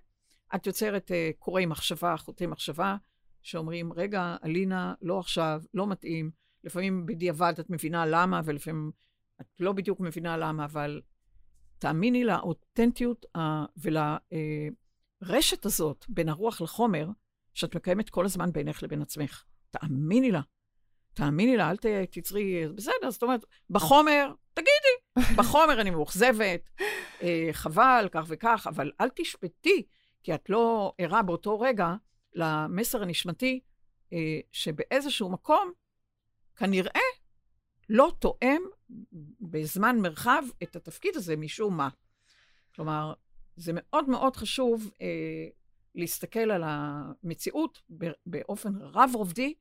את 0.56 0.68
יוצרת 0.68 1.12
uh, 1.12 1.40
קוראי 1.40 1.66
מחשבה, 1.66 2.18
חוטי 2.18 2.46
מחשבה, 2.46 2.96
שאומרים, 3.42 3.94
רגע, 3.94 4.36
אלינה, 4.44 4.94
לא 5.02 5.20
עכשיו, 5.20 5.62
לא 5.74 5.88
מתאים. 5.88 6.32
לפעמים 6.64 7.06
בדיעבד 7.06 7.54
את 7.60 7.70
מבינה 7.70 8.06
למה, 8.06 8.42
ולפעמים 8.46 8.92
את 9.42 9.46
לא 9.60 9.72
בדיוק 9.72 10.00
מבינה 10.00 10.38
למה, 10.38 10.66
אבל 10.66 11.02
תאמיני 11.78 12.24
לאותנטיות 12.24 13.26
ולרשת 13.78 15.66
הזאת 15.66 16.06
בין 16.10 16.30
הרוח 16.30 16.62
לחומר, 16.62 17.08
שאת 17.54 17.76
מקיימת 17.76 18.10
כל 18.10 18.26
הזמן 18.26 18.52
בינך 18.52 18.84
לבין 18.84 19.02
עצמך. 19.02 19.44
תאמיני 19.72 20.32
לה. 20.32 20.42
תאמיני 21.14 21.58
לה, 21.58 21.70
אל 21.70 21.76
תצרי, 22.12 22.68
בסדר, 22.76 23.10
זאת 23.10 23.24
אומרת, 23.24 23.46
בחומר, 23.70 24.34
תגידי, 24.54 25.36
בחומר 25.38 25.82
אני 25.82 25.90
מאוכזבת, 25.90 26.70
אה, 27.22 27.50
חבל, 27.52 28.08
כך 28.12 28.26
וכך, 28.28 28.68
אבל 28.70 28.92
אל 29.02 29.10
תשפטי, 29.16 29.84
כי 30.24 30.36
את 30.36 30.50
לא 30.50 30.94
ערה 30.98 31.22
באותו 31.22 31.60
רגע 31.60 31.96
למסר 32.34 33.02
הנשמתי, 33.02 33.60
אה, 34.14 34.40
שבאיזשהו 34.52 35.30
מקום, 35.30 35.72
כנראה, 36.56 37.02
לא 37.90 38.12
תואם 38.20 38.62
בזמן 39.42 39.98
מרחב 40.00 40.44
את 40.64 40.76
התפקיד 40.76 41.16
הזה 41.16 41.36
משום 41.36 41.78
מה. 41.78 41.90
כלומר, 42.76 43.14
זה 43.56 43.72
מאוד 43.76 44.10
מאוד 44.10 44.36
חשוב 44.36 44.92
אה, 45.02 45.48
להסתכל 45.96 46.52
על 46.52 46.64
המציאות 46.66 47.82
באופן 48.26 48.76
רב-רובדי, 48.76 49.54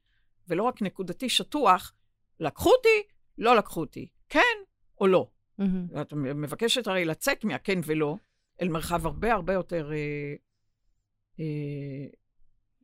ולא 0.48 0.62
רק 0.62 0.82
נקודתי 0.82 1.28
שטוח, 1.28 1.92
לקחו 2.40 2.70
אותי, 2.70 3.08
לא 3.38 3.56
לקחו 3.56 3.80
אותי, 3.80 4.08
כן 4.28 4.56
או 5.00 5.06
לא. 5.06 5.30
Mm-hmm. 5.60 6.00
את 6.00 6.12
מבקשת 6.12 6.86
הרי 6.86 7.04
לצאת 7.04 7.44
מהכן 7.44 7.78
ולא, 7.84 8.16
אל 8.60 8.68
מרחב 8.68 9.06
הרבה 9.06 9.32
הרבה 9.32 9.52
יותר, 9.52 9.90
אה, 9.92 10.34
אה, 11.40 12.06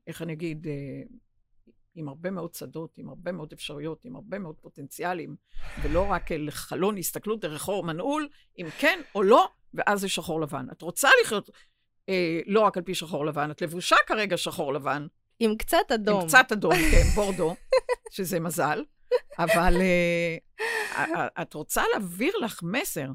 איך 0.07 0.23
אני 0.23 0.33
אגיד, 0.33 0.67
אה, 0.67 1.03
עם 1.95 2.09
הרבה 2.09 2.31
מאוד 2.31 2.55
שדות, 2.55 2.99
עם 2.99 3.09
הרבה 3.09 3.33
מאוד 3.33 3.53
אפשרויות, 3.53 4.05
עם 4.05 4.17
הרבה 4.17 4.39
מאוד 4.39 4.57
פוטנציאלים, 4.61 5.37
ולא 5.83 6.07
רק 6.11 6.33
אל 6.33 6.49
חלון 6.51 6.99
הסתכלות 6.99 7.41
דרך 7.41 7.63
חור 7.63 7.85
מנעול, 7.85 8.29
אם 8.59 8.67
כן 8.79 9.01
או 9.15 9.23
לא, 9.23 9.49
ואז 9.75 10.01
זה 10.01 10.09
שחור 10.09 10.41
לבן. 10.41 10.67
את 10.73 10.83
רוצה 10.83 11.09
לחיות 11.25 11.51
אה, 12.09 12.41
לא 12.47 12.61
רק 12.61 12.77
על 12.77 12.83
פי 12.83 12.95
שחור 12.95 13.27
לבן, 13.27 13.51
את 13.51 13.63
לבושה 13.63 13.97
כרגע 14.07 14.37
שחור 14.37 14.73
לבן. 14.73 15.07
עם 15.39 15.57
קצת 15.57 15.93
אדום. 15.95 16.21
עם 16.21 16.29
קצת 16.29 16.53
אדום, 16.53 16.73
כן, 16.73 17.03
בורדו, 17.15 17.55
שזה 18.11 18.41
מזל. 18.41 18.85
אבל 19.39 19.75
אה, 19.81 21.29
את 21.43 21.55
רוצה 21.55 21.83
להעביר 21.93 22.37
לך 22.37 22.63
מסר 22.63 23.09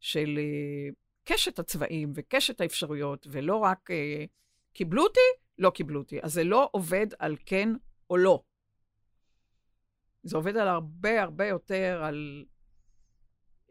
של 0.00 0.38
אה, 0.38 0.92
קשת 1.24 1.58
הצבעים 1.58 2.12
וקשת 2.14 2.60
האפשרויות, 2.60 3.26
ולא 3.30 3.56
רק 3.56 3.90
אה, 3.90 4.24
קיבלו 4.72 5.02
אותי, 5.02 5.20
לא 5.60 5.70
קיבלו 5.70 6.00
אותי. 6.00 6.18
אז 6.22 6.32
זה 6.32 6.44
לא 6.44 6.68
עובד 6.72 7.06
על 7.18 7.36
כן 7.46 7.68
או 8.10 8.16
לא. 8.16 8.42
זה 10.22 10.36
עובד 10.36 10.56
על 10.56 10.68
הרבה 10.68 11.22
הרבה 11.22 11.46
יותר, 11.46 12.00
על 12.04 12.44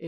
אה, 0.01 0.07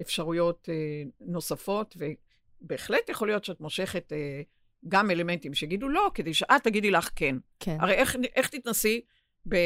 אפשרויות 0.00 0.68
אה, 0.68 1.02
נוספות, 1.20 1.96
ובהחלט 1.96 3.08
יכול 3.08 3.28
להיות 3.28 3.44
שאת 3.44 3.60
מושכת 3.60 4.12
אה, 4.12 4.42
גם 4.88 5.10
אלמנטים 5.10 5.54
שיגידו 5.54 5.88
לא, 5.88 6.10
כדי 6.14 6.34
שאת 6.34 6.62
תגידי 6.62 6.90
לך 6.90 7.10
כן. 7.16 7.36
כן. 7.60 7.76
הרי 7.80 7.94
איך, 7.94 8.16
איך 8.36 8.48
תתנסי 8.48 9.00
ב... 9.48 9.56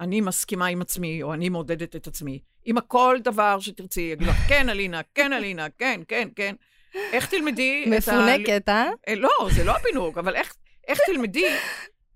אני 0.00 0.20
מסכימה 0.20 0.66
עם 0.66 0.82
עצמי, 0.82 1.22
או 1.22 1.34
אני 1.34 1.48
מעודדת 1.48 1.96
את 1.96 2.06
עצמי. 2.06 2.42
אם 2.66 2.78
הכל 2.78 3.18
דבר 3.24 3.60
שתרצי, 3.60 4.00
יגיד 4.00 4.28
לך, 4.28 4.36
כן, 4.48 4.68
אלינה, 4.68 5.00
כן, 5.14 5.32
אלינה, 5.32 5.70
כן, 5.70 6.00
כן, 6.08 6.28
כן. 6.36 6.54
איך 6.94 7.26
תלמדי 7.26 7.84
את 7.98 8.08
ה... 8.08 8.12
מפונקת, 8.12 8.68
אה? 8.68 8.90
אה? 9.08 9.14
לא, 9.14 9.30
זה 9.50 9.64
לא 9.64 9.76
הפינוק, 9.76 10.18
אבל 10.18 10.36
איך, 10.36 10.56
איך 10.88 10.98
תלמדי 11.06 11.46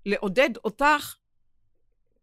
לעודד 0.05 0.49
אותך 0.65 1.15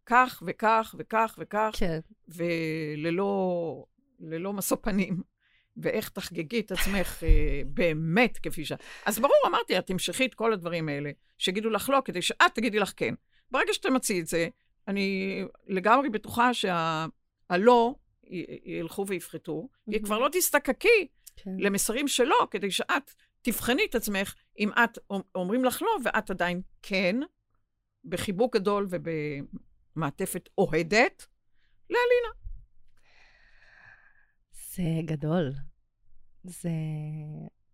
כך 0.05 0.43
וכך 0.47 0.95
וכך 0.97 1.35
וכך, 1.39 1.71
כן. 1.73 1.99
וללא 2.27 4.53
משוא 4.53 4.77
פנים. 4.81 5.35
ואיך 5.77 6.09
תחגגי 6.09 6.59
את 6.59 6.71
עצמך 6.71 7.23
אה, 7.23 7.61
באמת 7.65 8.37
כפי 8.37 8.65
ש... 8.65 8.71
אז 9.05 9.19
ברור, 9.19 9.35
אמרתי, 9.47 9.77
את 9.77 9.87
תמשכי 9.87 10.25
את 10.25 10.33
כל 10.33 10.53
הדברים 10.53 10.89
האלה, 10.89 11.11
שיגידו 11.37 11.69
לך 11.69 11.89
לא, 11.89 12.01
כדי 12.05 12.21
שאת 12.21 12.51
תגידי 12.53 12.79
לך 12.79 12.93
כן. 12.95 13.13
ברגע 13.51 13.73
שתמצי 13.73 14.19
את 14.19 14.27
זה, 14.27 14.47
אני 14.87 15.41
לגמרי 15.67 16.09
בטוחה 16.09 16.53
שהלא 16.53 17.95
ילכו 18.65 19.07
ויפחתו, 19.07 19.67
כי 19.91 20.01
כבר 20.01 20.19
לא 20.19 20.29
תזדקקי 20.31 21.07
כן. 21.35 21.51
למסרים 21.59 22.07
שלא, 22.07 22.47
כדי 22.51 22.71
שאת 22.71 23.13
תבחני 23.41 23.85
את 23.89 23.95
עצמך 23.95 24.35
אם 24.59 24.69
את 24.83 24.97
אומרים 25.35 25.65
לך 25.65 25.81
לא, 25.81 25.89
ואת 26.05 26.29
עדיין 26.29 26.61
כן, 26.81 27.15
בחיבוק 28.05 28.55
גדול 28.55 28.87
ובמעטפת 28.89 30.49
אוהדת, 30.57 31.27
לאלינה. 31.89 32.45
זה 34.51 34.83
גדול. 35.05 35.51
זה... 36.43 36.69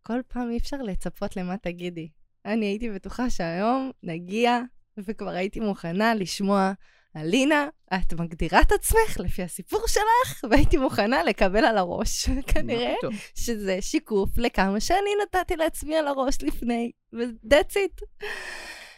כל 0.04 0.20
פעם 0.28 0.50
אי 0.50 0.58
אפשר 0.58 0.78
לצפות 0.78 1.38
למה 1.38 1.58
תגידי. 1.58 2.10
אני 2.46 2.66
הייתי 2.66 2.90
בטוחה 2.90 3.30
שהיום 3.30 3.92
נגיע 4.04 4.60
וכבר 4.98 5.30
הייתי 5.30 5.60
מוכנה 5.60 6.16
לשמוע, 6.16 6.72
אלינה, 7.16 7.68
את 7.94 8.14
מגדירה 8.14 8.62
את 8.62 8.72
עצמך 8.72 9.20
לפי 9.20 9.44
הסיפור 9.44 9.88
שלך, 9.88 10.44
והייתי 10.52 10.78
מוכנה 10.78 11.24
לקבל 11.24 11.66
על 11.66 11.78
הראש. 11.78 12.30
כנראה 12.48 12.94
שזה 13.36 13.82
שיקוף 13.82 14.38
לכמה 14.38 14.80
שאני 14.80 15.10
נתתי 15.24 15.56
לעצמי 15.56 15.96
על 15.96 16.08
הראש 16.08 16.44
לפני, 16.44 16.92
ו-that's 17.14 17.74
it. 17.74 18.26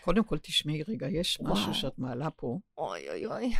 קודם 0.04 0.24
כל, 0.24 0.38
תשמעי 0.38 0.84
רגע, 0.88 1.08
יש 1.10 1.38
וואו. 1.42 1.54
משהו 1.54 1.74
שאת 1.74 2.00
מעלה 2.00 2.30
פה. 2.32 2.60
אוי 2.78 3.10
אוי 3.10 3.26
אוי. 3.26 3.54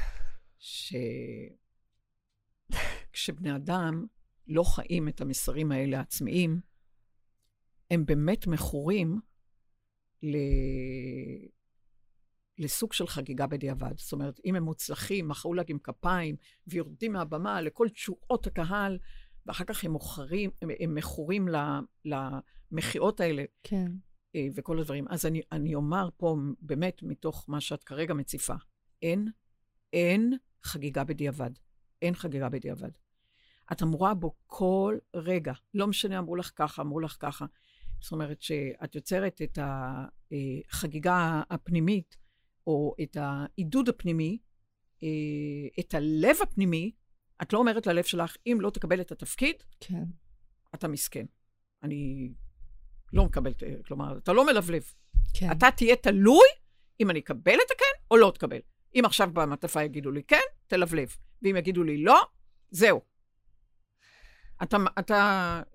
שכשבני 3.12 3.56
אדם 3.56 4.06
לא 4.48 4.64
חיים 4.64 5.08
את 5.08 5.22
המסרים 5.22 5.72
האלה 5.72 5.98
העצמיים, 5.98 6.60
הם 7.92 8.06
באמת 8.06 8.48
מכורים 8.48 9.20
ל... 10.24 10.38
לסוג 12.58 12.94
של 12.94 13.08
חגיגה 13.08 13.48
בדיעבד. 13.48 13.98
זאת 13.98 14.14
אומרת, 14.14 14.40
אם 14.46 14.56
הם 14.56 14.64
מוצלחים, 14.64 15.28
מחאו 15.28 15.54
להם 15.54 15.78
כפיים 15.84 16.36
ויורדים 16.68 17.14
מהבמה 17.14 17.62
לכל 17.62 17.90
תשואות 17.90 18.48
הקהל, 18.48 18.98
ואחר 19.46 19.64
כך 19.64 19.84
הם 19.84 19.92
מוכרים, 19.92 20.50
הם, 20.62 20.70
הם 20.80 20.96
מכורים 20.96 21.48
למחיאות 22.06 23.20
האלה. 23.20 23.44
כן. 23.64 23.92
אה, 24.36 24.48
וכל 24.56 24.80
הדברים. 24.80 25.06
אז 25.10 25.26
אני, 25.26 25.42
אני 25.52 25.76
אומר 25.76 26.10
פה, 26.18 26.36
באמת, 26.62 27.04
מתוך 27.04 27.46
מה 27.48 27.62
שאת 27.62 27.84
כרגע 27.84 28.14
מציפה, 28.14 28.54
אין, 29.02 29.28
אין 29.94 30.34
חגיגה 30.64 31.04
בדיעבד. 31.04 31.52
אין 32.02 32.16
חגיגה 32.16 32.50
בדיעבד. 32.50 32.92
את 33.72 33.84
אמורה 33.84 34.14
בו 34.14 34.36
כל 34.46 34.98
רגע, 35.16 35.54
לא 35.74 35.88
משנה, 35.88 36.20
אמרו 36.20 36.36
לך 36.36 36.52
ככה, 36.56 36.82
אמרו 36.82 37.00
לך 37.00 37.18
ככה. 37.20 37.46
זאת 38.00 38.12
אומרת 38.12 38.42
שאת 38.42 38.96
יוצרת 38.96 39.42
את 39.42 39.60
החגיגה 39.62 41.42
הפנימית, 41.50 42.18
או 42.68 42.96
את 43.04 43.18
העידוד 43.20 43.90
הפנימי, 43.90 44.38
אה, 45.04 45.08
את 45.80 45.94
הלב 45.94 46.36
הפנימי, 46.42 46.92
את 47.42 47.54
לא 47.54 47.60
אומרת 47.60 47.88
ללב 47.88 48.04
שלך, 48.04 48.38
אם 48.48 48.58
לא 48.62 48.70
תקבל 48.70 49.02
את 49.02 49.12
התפקיד, 49.12 49.56
כן. 49.80 50.04
אתה 50.76 50.88
מסכן. 50.88 51.26
אני 51.84 52.32
לא 53.14 53.26
מקבל, 53.26 53.52
כלומר, 53.86 54.18
אתה 54.18 54.34
לא 54.34 54.46
מלבלב. 54.46 54.84
כן. 55.34 55.52
אתה 55.52 55.72
תהיה 55.72 55.96
תלוי 55.96 56.48
אם 57.00 57.10
אני 57.10 57.20
אקבל 57.20 57.56
את 57.66 57.72
הכן 57.72 58.04
או 58.12 58.18
לא 58.18 58.32
תקבל. 58.36 58.60
אם 58.96 59.02
עכשיו 59.06 59.30
במעטפה 59.34 59.84
יגידו 59.84 60.12
לי 60.12 60.24
כן, 60.24 60.42
תלבלב. 60.68 61.16
ואם 61.42 61.56
יגידו 61.56 61.84
לי 61.84 62.04
לא, 62.04 62.22
זהו. 62.72 63.02
אתה, 64.64 64.78
אתה 65.00 65.16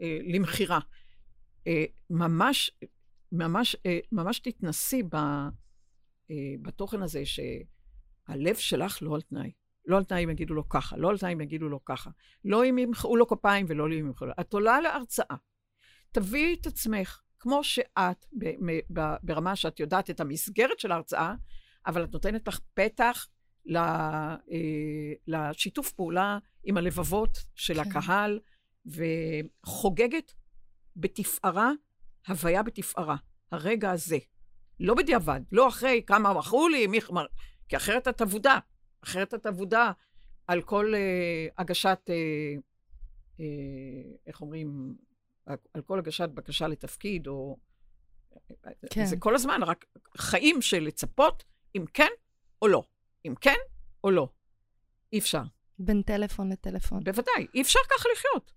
אה, 0.01 0.19
למכירה. 0.25 0.79
אה, 1.67 1.85
ממש, 2.11 2.71
ממש, 3.33 3.77
אה, 3.87 3.99
ממש 4.13 4.39
תתנסי 4.39 5.03
ב, 5.03 5.15
אה, 5.15 5.49
בתוכן 6.63 7.03
הזה 7.03 7.23
שהלב 7.27 8.57
שלך 8.57 9.03
לא 9.03 9.15
על 9.15 9.21
תנאי. 9.21 9.53
לא 9.87 9.97
על 9.97 10.05
תנאי 10.05 10.25
אם 10.25 10.31
יגידו 10.31 10.55
לו 10.55 10.69
ככה, 10.69 10.97
לא 10.97 11.11
על 11.11 11.19
תנאי 11.19 11.33
אם 11.33 11.41
יגידו 11.41 11.69
לו 11.69 11.85
ככה. 11.85 12.11
לא 12.45 12.65
אם 12.65 12.79
ימחאו 12.79 13.17
לו 13.17 13.27
כפיים 13.27 13.67
ולא 13.69 13.87
אם 13.87 13.93
ימחאו 13.93 14.27
לו. 14.27 14.33
את 14.41 14.53
עולה 14.53 14.81
להרצאה. 14.81 15.37
תביאי 16.13 16.57
את 16.61 16.67
עצמך 16.67 17.21
כמו 17.39 17.65
שאת, 17.65 18.27
ברמה 19.23 19.57
שאת 19.57 19.81
יודעת 19.81 20.11
את 20.11 20.21
המסגרת 20.21 20.79
של 20.81 20.93
ההרצאה, 20.93 21.35
אבל 21.87 22.05
את 22.05 22.13
נותנת 22.13 22.49
לך 22.49 22.61
פתח 22.75 23.29
אה, 23.77 24.37
לשיתוף 25.27 25.93
פעולה 25.93 26.39
עם 26.65 26.77
הלבבות 26.77 27.39
של 27.55 27.75
כן. 27.75 27.81
הקהל, 27.81 28.41
וחוגגת 28.87 30.35
בתפארה, 30.97 31.71
הוויה 32.29 32.63
בתפארה, 32.63 33.17
הרגע 33.53 33.91
הזה. 33.91 34.19
לא 34.81 34.95
בדיעבד, 34.95 35.41
לא 35.53 35.69
אחרי 35.69 36.03
כמה 36.07 36.35
מכרו 36.35 36.69
לי, 36.69 36.87
מי... 36.87 36.99
כי 37.69 37.77
אחרת 37.77 38.09
את 38.09 38.23
אבודה. 38.23 38.59
אחרת 39.05 39.35
את 39.35 39.47
אבודה 39.47 39.93
על 40.47 40.63
כל 40.63 40.93
uh, 40.95 41.53
הגשת, 41.59 41.99
uh, 42.07 42.61
uh, 43.37 43.43
איך 44.27 44.41
אומרים, 44.41 44.97
על 45.47 45.83
כל 45.83 45.99
הגשת 45.99 46.29
בקשה 46.29 46.69
לתפקיד, 46.69 47.27
או... 47.27 47.57
כן. 48.91 49.07
זה 49.07 49.17
כל 49.17 49.35
הזמן, 49.35 49.63
רק 49.63 49.85
חיים 50.17 50.63
של 50.63 50.79
לצפות 50.79 51.45
אם 51.77 51.85
כן 51.95 52.11
או 52.63 52.69
לא. 52.69 52.83
אם 53.27 53.35
כן 53.41 53.57
או 54.05 54.11
לא. 54.11 54.29
אי 55.13 55.19
אפשר. 55.19 55.43
בין 55.79 56.03
טלפון 56.03 56.53
לטלפון. 56.53 57.05
בוודאי, 57.05 57.47
אי 57.55 57.63
אפשר 57.63 57.79
ככה 57.91 58.09
לחיות. 58.13 58.53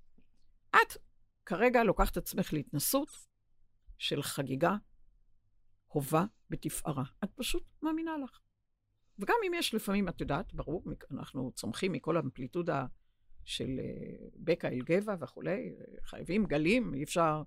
את 0.70 0.98
כרגע 1.46 1.84
לוקחת 1.84 2.18
עצמך 2.18 2.54
להתנסות 2.54 3.10
של 3.98 4.22
חגיגה, 4.22 4.76
הובה 5.92 6.26
בתפארה. 6.50 7.04
את 7.24 7.30
פשוט 7.36 7.64
מאמינה 7.82 8.12
לך. 8.24 8.40
וגם 9.20 9.36
אם 9.48 9.54
יש 9.54 9.74
לפעמים, 9.74 10.10
את 10.10 10.22
יודעת, 10.22 10.54
ברור, 10.54 10.84
אנחנו 11.12 11.52
צומחים 11.56 11.92
מכל 11.92 12.18
האמפליטודה 12.18 12.86
של 13.44 13.80
אה, 13.80 14.28
בקע 14.36 14.68
אל 14.68 14.82
גבע 14.82 15.16
וכולי, 15.20 15.76
חייבים 16.04 16.46
גלים, 16.46 16.94
אי 16.94 17.04
אפשר 17.04 17.42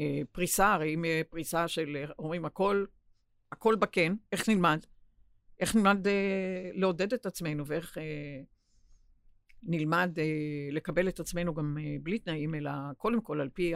אה, 0.00 0.20
פריסה, 0.32 0.74
הרי 0.74 0.94
אם 0.94 1.04
אה, 1.04 1.22
פריסה 1.30 1.68
של, 1.68 1.96
אה, 1.96 2.12
אומרים, 2.18 2.44
הכל, 2.44 2.84
הכל 3.52 3.76
בכן, 3.76 4.12
איך 4.32 4.48
נלמד? 4.48 4.78
איך 5.60 5.76
נלמד 5.76 6.08
אה, 6.08 6.70
לעודד 6.74 7.12
את 7.12 7.26
עצמנו 7.26 7.66
ואיך 7.66 7.98
אה, 7.98 8.42
נלמד 9.62 10.18
אה, 10.18 10.68
לקבל 10.72 11.08
את 11.08 11.20
עצמנו 11.20 11.54
גם 11.54 11.78
אה, 11.80 11.96
בלי 12.02 12.18
תנאים, 12.18 12.54
אלא 12.54 12.70
קודם 12.96 13.20
כל 13.20 13.40
על 13.40 13.48
פי. 13.48 13.74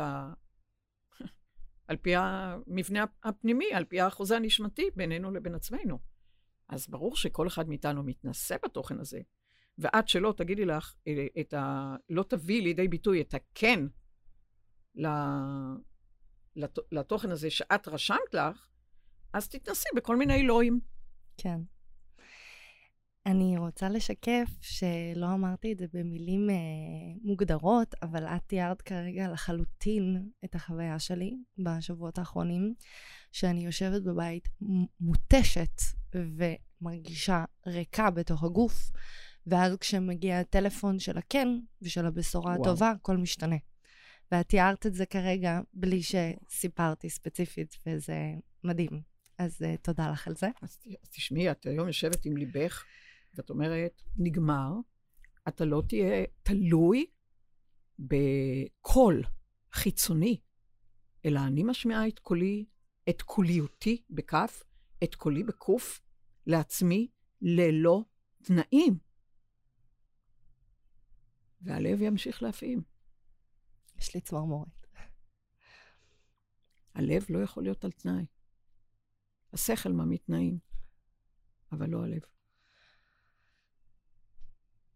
על 1.92 1.96
פי 1.96 2.12
המבנה 2.16 3.05
הפנימי, 3.24 3.72
על 3.74 3.85
פי 3.85 4.00
האחוזה 4.00 4.37
הנשמתי 4.37 4.90
בינינו 4.96 5.31
לבין 5.31 5.55
עצמנו. 5.55 5.98
אז 6.68 6.88
ברור 6.88 7.16
שכל 7.16 7.46
אחד 7.46 7.68
מאיתנו 7.68 8.02
מתנסה 8.02 8.57
בתוכן 8.64 9.00
הזה, 9.00 9.20
ועד 9.78 10.09
שלא 10.09 10.35
תגידי 10.37 10.64
לך, 10.64 10.94
אה, 11.07 11.26
את 11.40 11.55
ה... 11.55 11.94
לא 12.09 12.22
תביאי 12.22 12.61
לידי 12.61 12.88
ביטוי 12.88 13.20
את 13.20 13.35
הכן 13.35 13.87
לת... 14.94 16.78
לתוכן 16.92 17.31
הזה 17.31 17.50
שאת 17.50 17.88
רשמת 17.88 18.35
לך, 18.35 18.68
אז 19.33 19.48
תתנסי 19.48 19.88
בכל 19.96 20.16
מיני 20.16 20.40
אלוהים. 20.40 20.81
כן. 21.37 21.61
אני 23.27 23.59
רוצה 23.59 23.89
לשקף 23.89 24.49
שלא 24.61 25.27
אמרתי 25.35 25.73
את 25.73 25.79
זה 25.79 25.87
במילים 25.93 26.51
אה, 26.51 26.55
מוגדרות, 27.23 27.95
אבל 28.03 28.25
את 28.25 28.43
תיארת 28.47 28.83
כרגע 28.83 29.29
לחלוטין 29.29 30.29
את 30.45 30.55
החוויה 30.55 30.99
שלי 30.99 31.37
בשבועות 31.59 32.19
האחרונים, 32.19 32.75
שאני 33.33 33.65
יושבת 33.65 34.03
בבית 34.03 34.49
מותשת 35.01 35.81
ומרגישה 36.15 37.45
ריקה 37.67 38.11
בתוך 38.11 38.45
הגוף, 38.45 38.91
ואז 39.47 39.77
כשמגיע 39.77 40.39
הטלפון 40.39 40.99
של 40.99 41.19
הכן 41.19 41.49
ושל 41.83 42.07
הבשורה 42.07 42.53
וואו. 42.53 42.63
הטובה, 42.63 42.91
הכל 42.91 43.17
משתנה. 43.17 43.57
ואת 44.33 44.49
תיארת 44.49 44.87
את 44.87 44.95
זה 44.95 45.07
כרגע 45.07 45.61
בלי 45.75 46.01
שסיפרתי 46.03 47.11
ספציפית, 47.11 47.77
וזה 47.87 48.17
מדהים. 48.65 49.03
אז 49.39 49.63
uh, 49.63 49.77
תודה 49.83 50.11
לך 50.11 50.29
על 50.29 50.35
זה. 50.37 50.49
אז, 50.63 50.79
אז 51.03 51.09
תשמעי, 51.11 51.51
את 51.51 51.67
היום 51.67 51.87
יושבת 51.87 52.25
עם 52.25 52.37
ליבך, 52.37 52.85
ואת 53.35 53.51
אומרת, 53.51 54.03
נגמר, 54.16 54.73
אתה 55.49 55.64
לא 55.64 55.83
תהיה 55.88 56.25
תלוי 56.42 57.07
בקול 57.99 59.23
חיצוני, 59.73 60.40
אלא 61.25 61.40
אני 61.47 61.62
משמיעה 61.62 62.09
את 62.09 62.18
קולי, 62.18 62.64
את 63.09 63.23
קוליותי 63.23 64.03
בכף, 64.11 64.62
את 65.05 65.14
קולי 65.14 65.45
בקוף, 65.45 66.01
לעצמי, 66.47 67.09
ללא 67.40 68.05
תנאים. 68.42 68.99
והלב 71.61 72.03
ימשיך 72.03 72.42
להפעים. 72.42 72.83
יש 73.99 74.14
לי 74.14 74.21
צמרמורת. 74.21 74.87
הלב 76.95 77.27
לא 77.29 77.38
יכול 77.38 77.62
להיות 77.62 77.85
על 77.85 77.90
תנאי. 77.90 78.27
השכל 79.53 79.92
מעמיד 79.92 80.21
תנאים, 80.27 80.59
אבל 81.73 81.90
לא 81.90 82.05
הלב. 82.05 82.21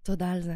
תודה 0.06 0.32
על 0.32 0.40
זה. 0.40 0.54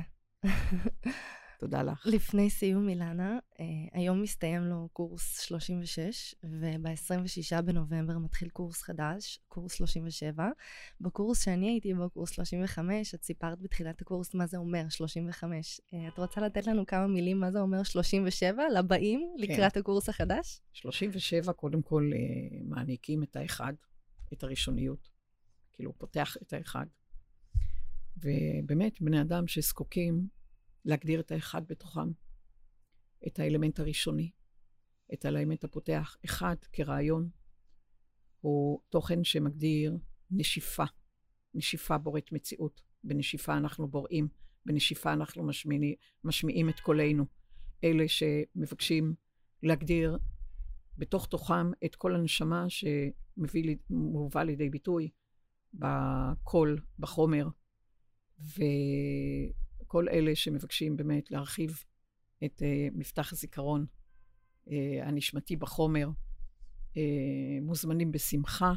תודה 1.61 1.82
לך. 1.82 2.07
לפני 2.07 2.51
סיום, 2.51 2.88
אילנה, 2.88 3.38
אה, 3.61 3.64
היום 3.92 4.22
מסתיים 4.22 4.62
לו 4.62 4.88
קורס 4.92 5.40
36, 5.40 6.34
וב-26 6.44 7.62
בנובמבר 7.62 8.18
מתחיל 8.18 8.48
קורס 8.48 8.82
חדש, 8.82 9.38
קורס 9.48 9.72
37. 9.72 10.48
בקורס 11.01 11.44
שאני 11.44 11.70
הייתי 11.70 11.94
בו, 11.94 12.11
קורס 12.11 12.30
35, 12.30 13.14
את 13.14 13.22
סיפרת 13.22 13.61
בתחילת 13.61 14.01
הקורס 14.01 14.34
מה 14.34 14.46
זה 14.46 14.57
אומר 14.57 14.88
35. 14.88 15.80
אה, 15.94 16.09
את 16.09 16.18
רוצה 16.18 16.40
לתת 16.40 16.66
לנו 16.66 16.86
כמה 16.86 17.07
מילים 17.07 17.40
מה 17.40 17.51
זה 17.51 17.61
אומר 17.61 17.82
37 17.82 18.62
לבאים 18.78 19.34
כן. 19.36 19.42
לקראת 19.42 19.76
הקורס 19.76 20.09
החדש? 20.09 20.61
37, 20.72 21.53
קודם 21.53 21.82
כל, 21.82 22.11
אה, 22.14 22.59
מעניקים 22.64 23.22
את 23.22 23.36
האחד, 23.36 23.72
את 24.32 24.42
הראשוניות. 24.42 25.09
כאילו, 25.72 25.92
פותח 25.98 26.36
את 26.42 26.53
האחד. 26.53 26.86
ובאמת, 28.17 29.01
בני 29.01 29.21
אדם 29.21 29.47
שזקוקים 29.47 30.29
להגדיר 30.85 31.21
את 31.21 31.33
האחד 31.33 31.63
בתוכם, 31.69 32.11
את 33.27 33.39
האלמנט 33.39 33.81
הראשוני, 33.81 34.31
את 35.13 35.25
האלמנט 35.25 35.65
הפותח. 35.65 36.17
אחד 36.25 36.57
כרעיון 36.73 37.29
הוא 38.41 38.81
תוכן 38.89 39.25
שמגדיר 39.25 39.97
נשיפה. 40.31 40.85
נשיפה 41.55 41.99
בוראת 41.99 42.33
מציאות. 42.33 42.83
בנשיפה 43.05 43.57
אנחנו 43.57 43.89
בוראים, 43.89 44.29
בנשיפה 44.67 45.13
אנחנו 45.13 45.43
משמיעים, 45.43 45.95
משמיעים 46.25 46.69
את 46.69 46.81
קולנו. 46.81 47.27
אלה 47.85 48.05
שמבקשים 48.09 49.15
להגדיר 49.63 50.19
בתוך 50.99 51.27
תוכם 51.27 51.71
את 51.85 51.97
כל 51.97 52.15
הנשמה 52.15 52.67
שמובא 52.69 54.43
לידי 54.43 54.71
ביטוי 54.71 55.11
בקול, 55.75 56.81
בחומר, 56.99 57.49
וכל 58.41 60.09
אלה 60.09 60.34
שמבקשים 60.34 60.97
באמת 60.97 61.30
להרחיב 61.30 61.82
את 62.45 62.62
uh, 62.62 62.99
מפתח 62.99 63.32
הזיכרון 63.32 63.86
uh, 64.66 64.70
הנשמתי 65.03 65.57
בחומר, 65.57 66.09
uh, 66.09 66.97
מוזמנים 67.62 68.12
בשמחה, 68.12 68.72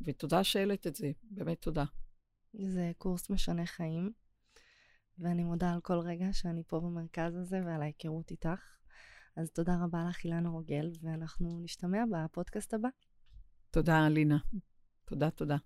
ותודה 0.00 0.44
שהעלית 0.44 0.86
את 0.86 0.96
זה, 0.96 1.10
באמת 1.30 1.60
תודה. 1.60 1.84
זה 2.52 2.92
קורס 2.98 3.30
משנה 3.30 3.66
חיים, 3.66 4.12
ואני 5.18 5.44
מודה 5.44 5.72
על 5.72 5.80
כל 5.80 5.98
רגע 5.98 6.32
שאני 6.32 6.62
פה 6.66 6.80
במרכז 6.80 7.36
הזה 7.36 7.60
ועל 7.64 7.82
ההיכרות 7.82 8.30
איתך. 8.30 8.76
אז 9.36 9.50
תודה 9.50 9.72
רבה 9.84 10.06
לך, 10.08 10.24
אילנה 10.24 10.48
רוגל, 10.48 10.90
ואנחנו 11.02 11.60
נשתמע 11.62 12.02
בפודקאסט 12.12 12.74
הבא. 12.74 12.88
תודה, 13.70 14.06
אלינה. 14.06 14.38
תודה, 15.04 15.30
תודה. 15.30 15.56